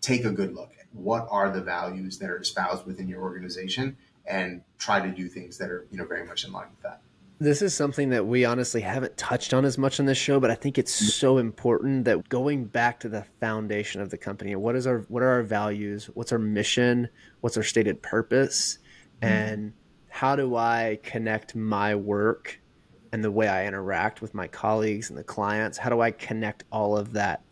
take 0.00 0.24
a 0.24 0.30
good 0.30 0.54
look 0.54 0.72
at 0.78 0.86
what 0.92 1.26
are 1.30 1.50
the 1.50 1.60
values 1.60 2.18
that 2.18 2.28
are 2.28 2.38
espoused 2.38 2.84
within 2.84 3.08
your 3.08 3.22
organization 3.22 3.96
and 4.26 4.62
try 4.78 5.00
to 5.00 5.10
do 5.10 5.28
things 5.28 5.56
that 5.58 5.70
are 5.70 5.86
you 5.90 5.96
know 5.96 6.04
very 6.04 6.26
much 6.26 6.44
in 6.44 6.52
line 6.52 6.68
with 6.70 6.82
that. 6.82 7.00
This 7.38 7.60
is 7.60 7.74
something 7.74 8.10
that 8.10 8.24
we 8.24 8.44
honestly 8.44 8.82
haven't 8.82 9.16
touched 9.16 9.52
on 9.52 9.64
as 9.64 9.76
much 9.76 9.98
on 9.98 10.06
this 10.06 10.18
show 10.18 10.38
but 10.38 10.50
i 10.50 10.54
think 10.54 10.78
it's 10.78 10.92
so 10.92 11.38
important 11.38 12.04
that 12.04 12.28
going 12.28 12.66
back 12.66 13.00
to 13.00 13.08
the 13.08 13.24
foundation 13.40 14.00
of 14.00 14.10
the 14.10 14.18
company 14.18 14.54
what 14.56 14.76
is 14.76 14.86
our 14.86 14.98
what 15.08 15.22
are 15.22 15.30
our 15.30 15.42
values? 15.42 16.06
What's 16.14 16.32
our 16.32 16.38
mission? 16.38 17.08
What's 17.40 17.56
our 17.56 17.62
stated 17.62 18.02
purpose? 18.02 18.78
Mm-hmm. 19.22 19.34
and 19.34 19.72
how 20.08 20.34
do 20.34 20.56
i 20.56 20.98
connect 21.04 21.54
my 21.54 21.94
work 21.94 22.60
and 23.12 23.22
the 23.22 23.30
way 23.30 23.48
i 23.48 23.66
interact 23.66 24.20
with 24.20 24.34
my 24.34 24.48
colleagues 24.48 25.10
and 25.10 25.18
the 25.18 25.24
clients 25.24 25.78
how 25.78 25.90
do 25.90 26.00
i 26.00 26.10
connect 26.10 26.64
all 26.70 26.96
of 26.96 27.12
that 27.12 27.42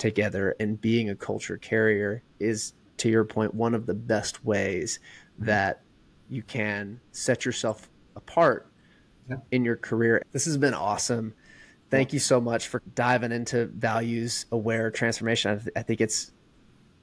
together? 0.00 0.56
And 0.58 0.80
being 0.80 1.10
a 1.10 1.14
culture 1.14 1.58
carrier 1.58 2.22
is 2.40 2.72
to 2.96 3.08
your 3.08 3.24
point 3.24 3.54
one 3.54 3.74
of 3.74 3.86
the 3.86 3.94
best 3.94 4.44
ways 4.44 4.98
mm-hmm. 5.34 5.44
that 5.44 5.82
you 6.28 6.42
can 6.42 7.00
set 7.12 7.44
yourself 7.44 7.88
apart 8.16 8.66
yeah. 9.28 9.36
in 9.52 9.64
your 9.64 9.76
career. 9.76 10.24
This 10.32 10.46
has 10.46 10.56
been 10.56 10.74
awesome. 10.74 11.34
Thank 11.90 12.12
you 12.12 12.18
so 12.18 12.40
much 12.40 12.68
for 12.68 12.82
diving 12.94 13.32
into 13.32 13.66
values 13.66 14.46
aware 14.52 14.90
transformation. 14.90 15.50
I, 15.50 15.54
th- 15.56 15.76
I 15.76 15.82
think 15.82 16.00
it's 16.00 16.32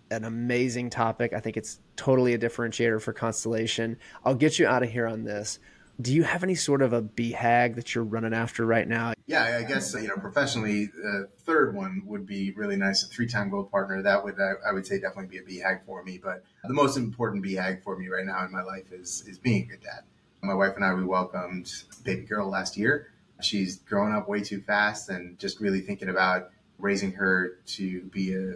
an 0.09 0.23
amazing 0.23 0.89
topic. 0.89 1.33
I 1.33 1.41
think 1.41 1.57
it's 1.57 1.79
totally 1.97 2.33
a 2.33 2.39
differentiator 2.39 3.01
for 3.01 3.11
constellation. 3.11 3.97
I'll 4.23 4.35
get 4.35 4.59
you 4.59 4.65
out 4.65 4.83
of 4.83 4.89
here 4.89 5.05
on 5.05 5.25
this 5.25 5.59
do 5.99 6.13
you 6.13 6.23
have 6.23 6.43
any 6.43 6.55
sort 6.55 6.81
of 6.81 6.93
a 6.93 7.01
BHAG 7.01 7.75
that 7.75 7.95
you're 7.95 8.03
running 8.03 8.33
after 8.33 8.65
right 8.65 8.87
now? 8.87 9.13
Yeah, 9.25 9.57
I 9.59 9.63
guess 9.63 9.93
you 9.93 10.07
know 10.07 10.17
professionally, 10.17 10.85
the 10.85 11.27
third 11.39 11.75
one 11.75 12.03
would 12.05 12.25
be 12.25 12.51
really 12.51 12.75
nice. 12.75 13.03
A 13.03 13.07
three-time 13.07 13.49
gold 13.49 13.71
partner 13.71 14.01
that 14.03 14.23
would 14.23 14.35
I, 14.39 14.71
would 14.71 14.85
say 14.85 14.99
definitely 14.99 15.39
be 15.39 15.59
a 15.59 15.63
BHAG 15.63 15.85
for 15.85 16.03
me. 16.03 16.19
But 16.23 16.43
the 16.63 16.73
most 16.73 16.97
important 16.97 17.43
BHAG 17.43 17.83
for 17.83 17.97
me 17.97 18.07
right 18.07 18.25
now 18.25 18.45
in 18.45 18.51
my 18.51 18.61
life 18.61 18.91
is 18.91 19.23
is 19.27 19.39
being 19.39 19.63
a 19.63 19.65
good 19.65 19.81
dad. 19.81 20.03
My 20.41 20.53
wife 20.53 20.75
and 20.75 20.85
I 20.85 20.93
we 20.93 21.03
welcomed 21.03 21.71
baby 22.03 22.21
girl 22.21 22.49
last 22.49 22.77
year. 22.77 23.11
She's 23.41 23.77
growing 23.77 24.13
up 24.13 24.29
way 24.29 24.41
too 24.41 24.61
fast, 24.61 25.09
and 25.09 25.37
just 25.39 25.59
really 25.59 25.81
thinking 25.81 26.09
about 26.09 26.51
raising 26.77 27.11
her 27.13 27.57
to 27.65 28.03
be 28.03 28.35
a 28.35 28.53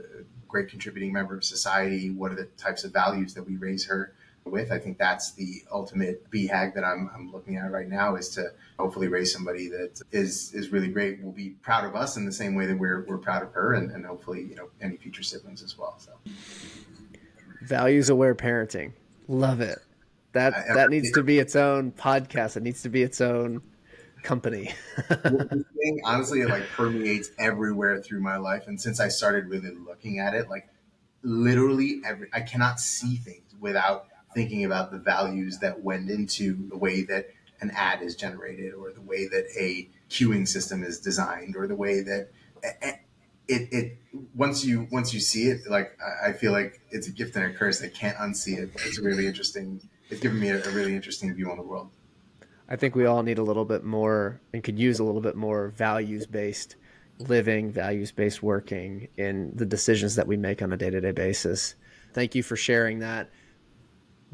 great 0.48 0.70
contributing 0.70 1.12
member 1.12 1.36
of 1.36 1.44
society. 1.44 2.12
What 2.12 2.32
are 2.32 2.36
the 2.36 2.46
types 2.58 2.84
of 2.84 2.94
values 2.94 3.34
that 3.34 3.48
we 3.48 3.58
raise 3.58 3.86
her? 3.88 4.14
With. 4.46 4.72
I 4.72 4.80
think 4.80 4.98
that's 4.98 5.34
the 5.34 5.62
ultimate 5.72 6.30
BHAG 6.32 6.74
that 6.76 6.84
I'm, 6.84 7.10
I'm 7.14 7.32
looking 7.32 7.58
at 7.58 7.72
right 7.72 7.88
now 7.88 8.16
is 8.16 8.30
to 8.30 8.52
hopefully 8.80 9.08
raise 9.08 9.32
somebody 9.32 9.68
that 9.70 10.02
is 10.12 10.54
is 10.54 10.70
really 10.72 10.88
great, 10.88 11.24
will 11.24 11.32
be 11.32 11.50
proud 11.62 11.86
of 11.86 11.96
us 11.96 12.18
in 12.18 12.26
the 12.26 12.32
same 12.32 12.56
way 12.56 12.66
that 12.66 12.78
we're, 12.78 13.06
we're 13.08 13.18
proud 13.18 13.44
of 13.44 13.52
her 13.54 13.74
and, 13.74 13.92
and 13.92 14.06
hopefully, 14.06 14.42
you 14.42 14.56
know, 14.56 14.70
any 14.82 14.98
future 14.98 15.24
siblings 15.24 15.64
as 15.64 15.78
well. 15.78 15.96
So 16.00 16.12
values 17.62 18.10
aware 18.10 18.36
parenting. 18.36 18.94
Love 19.28 19.62
it. 19.62 19.80
That 20.34 20.54
I, 20.54 20.74
that 20.76 20.90
needs 20.90 21.12
to 21.12 21.24
be 21.24 21.40
its 21.40 21.56
own 21.56 21.92
podcast. 21.92 22.58
It 22.58 22.64
needs 22.64 22.84
to 22.84 22.90
be 22.90 23.04
its 23.04 23.22
own 23.22 23.62
company. 24.24 24.72
thing, 25.08 26.02
honestly, 26.06 26.42
it 26.42 26.50
like 26.50 26.64
permeates 26.76 27.32
everywhere 27.38 28.02
through 28.02 28.22
my 28.22 28.38
life. 28.38 28.68
And 28.68 28.80
since 28.80 29.00
I 29.00 29.10
started 29.10 29.48
really 29.48 29.72
looking 29.72 30.20
at 30.20 30.34
it, 30.34 30.50
like 30.50 30.70
literally 31.24 32.02
every 32.06 32.30
I 32.34 32.42
cannot 32.42 32.80
see 32.80 33.18
things 33.18 33.54
without 33.60 34.08
thinking 34.34 34.66
about 34.66 34.92
the 34.92 34.98
values 34.98 35.60
that 35.60 35.82
went 35.84 36.10
into 36.10 36.68
the 36.70 36.78
way 36.78 37.04
that 37.04 37.30
an 37.62 37.72
ad 37.76 38.02
is 38.02 38.16
generated 38.16 38.74
or 38.74 38.92
the 38.92 39.02
way 39.02 39.28
that 39.28 39.46
a 39.58 39.90
queuing 40.10 40.48
system 40.48 40.84
is 40.84 41.00
designed 41.00 41.56
or 41.56 41.68
the 41.68 41.76
way 41.76 42.02
that 42.02 42.30
it, 43.48 43.68
it 43.72 43.98
once 44.36 44.66
you 44.66 44.88
once 44.92 45.14
you 45.14 45.20
see 45.20 45.48
it 45.48 45.62
like 45.70 45.98
i 46.24 46.32
feel 46.32 46.52
like 46.52 46.82
it's 46.90 47.08
a 47.08 47.12
gift 47.12 47.36
and 47.36 47.46
a 47.46 47.54
curse. 47.54 47.82
I 47.82 47.88
can't 47.88 48.18
unsee 48.18 48.58
it. 48.58 48.70
It's 48.86 49.00
really 49.00 49.28
interesting 49.28 49.82
it's 50.10 50.20
given 50.20 50.40
me 50.40 50.50
a, 50.50 50.64
a 50.64 50.72
really 50.72 50.94
interesting 50.94 51.34
view 51.34 51.50
on 51.50 51.58
the 51.58 51.64
world. 51.64 51.90
I 52.68 52.76
think 52.76 52.96
we 52.96 53.06
all 53.06 53.24
need 53.24 53.38
a 53.38 53.44
little 53.44 53.66
bit 53.66 53.84
more 53.84 54.42
and 54.54 54.64
could 54.64 54.80
use 54.80 55.00
a 55.00 55.04
little 55.04 55.22
bit 55.22 55.36
more 55.36 55.70
values 55.70 56.26
based 56.26 56.76
living 57.20 57.72
values 57.72 58.12
based 58.12 58.42
working 58.42 59.08
in 59.18 59.52
the 59.56 59.66
decisions 59.66 60.16
that 60.16 60.28
we 60.28 60.38
make 60.38 60.62
on 60.62 60.74
a 60.74 60.78
day-to-day 60.78 61.12
basis. 61.12 61.76
Thank 62.14 62.36
you 62.36 62.44
for 62.44 62.56
sharing 62.56 63.00
that 63.00 63.30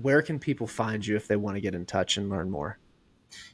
where 0.01 0.21
can 0.21 0.39
people 0.39 0.67
find 0.67 1.05
you 1.05 1.15
if 1.15 1.27
they 1.27 1.35
want 1.35 1.55
to 1.55 1.61
get 1.61 1.75
in 1.75 1.85
touch 1.85 2.17
and 2.17 2.29
learn 2.29 2.49
more? 2.49 2.77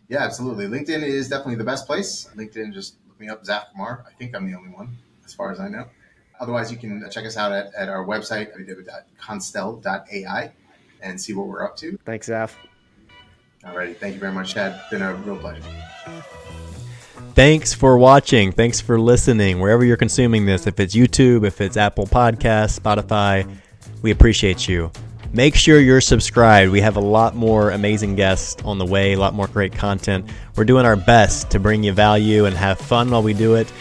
Yeah, 0.08 0.20
absolutely. 0.20 0.68
LinkedIn 0.68 1.02
is 1.04 1.30
definitely 1.30 1.56
the 1.56 1.64
best 1.64 1.88
place. 1.88 2.30
LinkedIn, 2.36 2.74
just 2.74 2.96
look 3.08 3.20
me 3.20 3.30
up, 3.30 3.44
Zaf 3.44 3.72
Kamar. 3.72 4.06
I 4.08 4.12
think 4.14 4.36
I'm 4.36 4.50
the 4.50 4.58
only 4.58 4.70
one, 4.70 4.96
as 5.26 5.34
far 5.34 5.52
as 5.52 5.60
I 5.60 5.68
know. 5.70 5.86
Otherwise, 6.40 6.72
you 6.72 6.78
can 6.78 7.10
check 7.10 7.26
us 7.26 7.38
out 7.38 7.52
at, 7.52 7.74
at 7.74 7.90
our 7.90 8.06
website, 8.06 8.54
www.constel.ai, 8.56 10.52
and 11.02 11.20
see 11.20 11.34
what 11.34 11.48
we're 11.48 11.64
up 11.64 11.78
to. 11.78 11.98
Thanks, 12.06 12.30
Zaf. 12.30 12.54
Alrighty. 13.64 13.96
Thank 13.96 14.16
you 14.16 14.20
very 14.20 14.34
much, 14.34 14.54
Chad. 14.54 14.82
Been 14.92 15.02
a 15.02 15.14
real 15.16 15.38
pleasure. 15.38 15.64
Thanks 17.34 17.74
for 17.74 17.98
watching. 17.98 18.52
Thanks 18.52 18.82
for 18.82 19.00
listening. 19.00 19.60
Wherever 19.60 19.86
you're 19.86 19.98
consuming 19.98 20.46
this, 20.46 20.68
if 20.68 20.80
it's 20.80 20.94
YouTube, 20.94 21.46
if 21.46 21.62
it's 21.62 21.78
Apple 21.78 22.06
Podcasts, 22.06 22.80
Spotify, 22.80 23.50
we 24.02 24.12
appreciate 24.12 24.68
you. 24.68 24.92
Make 25.36 25.56
sure 25.56 25.80
you're 25.80 26.00
subscribed. 26.00 26.72
We 26.72 26.82
have 26.82 26.96
a 26.96 27.02
lot 27.02 27.36
more 27.36 27.72
amazing 27.72 28.14
guests 28.14 28.62
on 28.64 28.78
the 28.78 28.86
way, 28.86 29.14
a 29.14 29.20
lot 29.20 29.34
more 29.34 29.48
great 29.48 29.74
content. 29.74 30.30
We're 30.56 30.64
doing 30.64 30.86
our 30.86 30.96
best 30.96 31.50
to 31.50 31.60
bring 31.60 31.82
you 31.82 31.92
value 31.92 32.46
and 32.46 32.56
have 32.56 32.78
fun 32.78 33.10
while 33.10 33.24
we 33.24 33.34
do 33.34 33.56
it. 33.56 33.74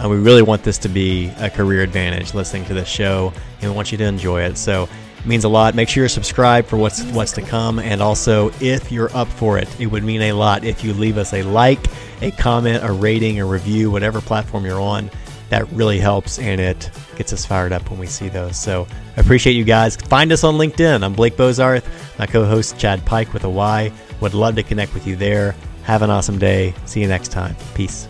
We 0.00 0.16
really 0.16 0.42
want 0.42 0.62
this 0.62 0.78
to 0.78 0.88
be 0.88 1.32
a 1.38 1.50
career 1.50 1.82
advantage 1.82 2.32
listening 2.32 2.64
to 2.66 2.74
this 2.74 2.86
show, 2.86 3.32
and 3.60 3.72
we 3.72 3.74
want 3.74 3.90
you 3.90 3.98
to 3.98 4.04
enjoy 4.04 4.42
it. 4.42 4.56
So 4.56 4.84
it 5.18 5.26
means 5.26 5.42
a 5.42 5.48
lot. 5.48 5.74
Make 5.74 5.88
sure 5.88 6.02
you're 6.02 6.08
subscribed 6.08 6.68
for 6.68 6.76
what's 6.76 7.02
what's 7.06 7.32
to 7.32 7.42
come, 7.42 7.80
and 7.80 8.00
also 8.00 8.52
if 8.60 8.92
you're 8.92 9.14
up 9.14 9.26
for 9.26 9.58
it, 9.58 9.80
it 9.80 9.88
would 9.88 10.04
mean 10.04 10.22
a 10.22 10.32
lot 10.32 10.62
if 10.62 10.84
you 10.84 10.94
leave 10.94 11.18
us 11.18 11.34
a 11.34 11.42
like, 11.42 11.84
a 12.22 12.30
comment, 12.30 12.84
a 12.84 12.92
rating, 12.92 13.40
a 13.40 13.44
review, 13.44 13.90
whatever 13.90 14.20
platform 14.20 14.64
you're 14.64 14.80
on 14.80 15.10
that 15.50 15.70
really 15.72 15.98
helps 15.98 16.38
and 16.38 16.60
it 16.60 16.90
gets 17.16 17.32
us 17.32 17.44
fired 17.44 17.72
up 17.72 17.88
when 17.90 18.00
we 18.00 18.06
see 18.06 18.28
those. 18.28 18.56
So 18.56 18.86
I 19.16 19.20
appreciate 19.20 19.52
you 19.52 19.64
guys. 19.64 19.96
Find 19.96 20.32
us 20.32 20.42
on 20.42 20.54
LinkedIn. 20.54 21.04
I'm 21.04 21.12
Blake 21.12 21.36
Bozarth, 21.36 21.86
my 22.18 22.26
co 22.26 22.44
host 22.44 22.78
Chad 22.78 23.04
Pike 23.04 23.32
with 23.32 23.44
a 23.44 23.50
Y. 23.50 23.92
Would 24.20 24.34
love 24.34 24.54
to 24.56 24.62
connect 24.62 24.94
with 24.94 25.06
you 25.06 25.16
there. 25.16 25.54
Have 25.84 26.02
an 26.02 26.10
awesome 26.10 26.38
day. 26.38 26.74
See 26.86 27.00
you 27.00 27.08
next 27.08 27.28
time. 27.28 27.56
Peace. 27.74 28.08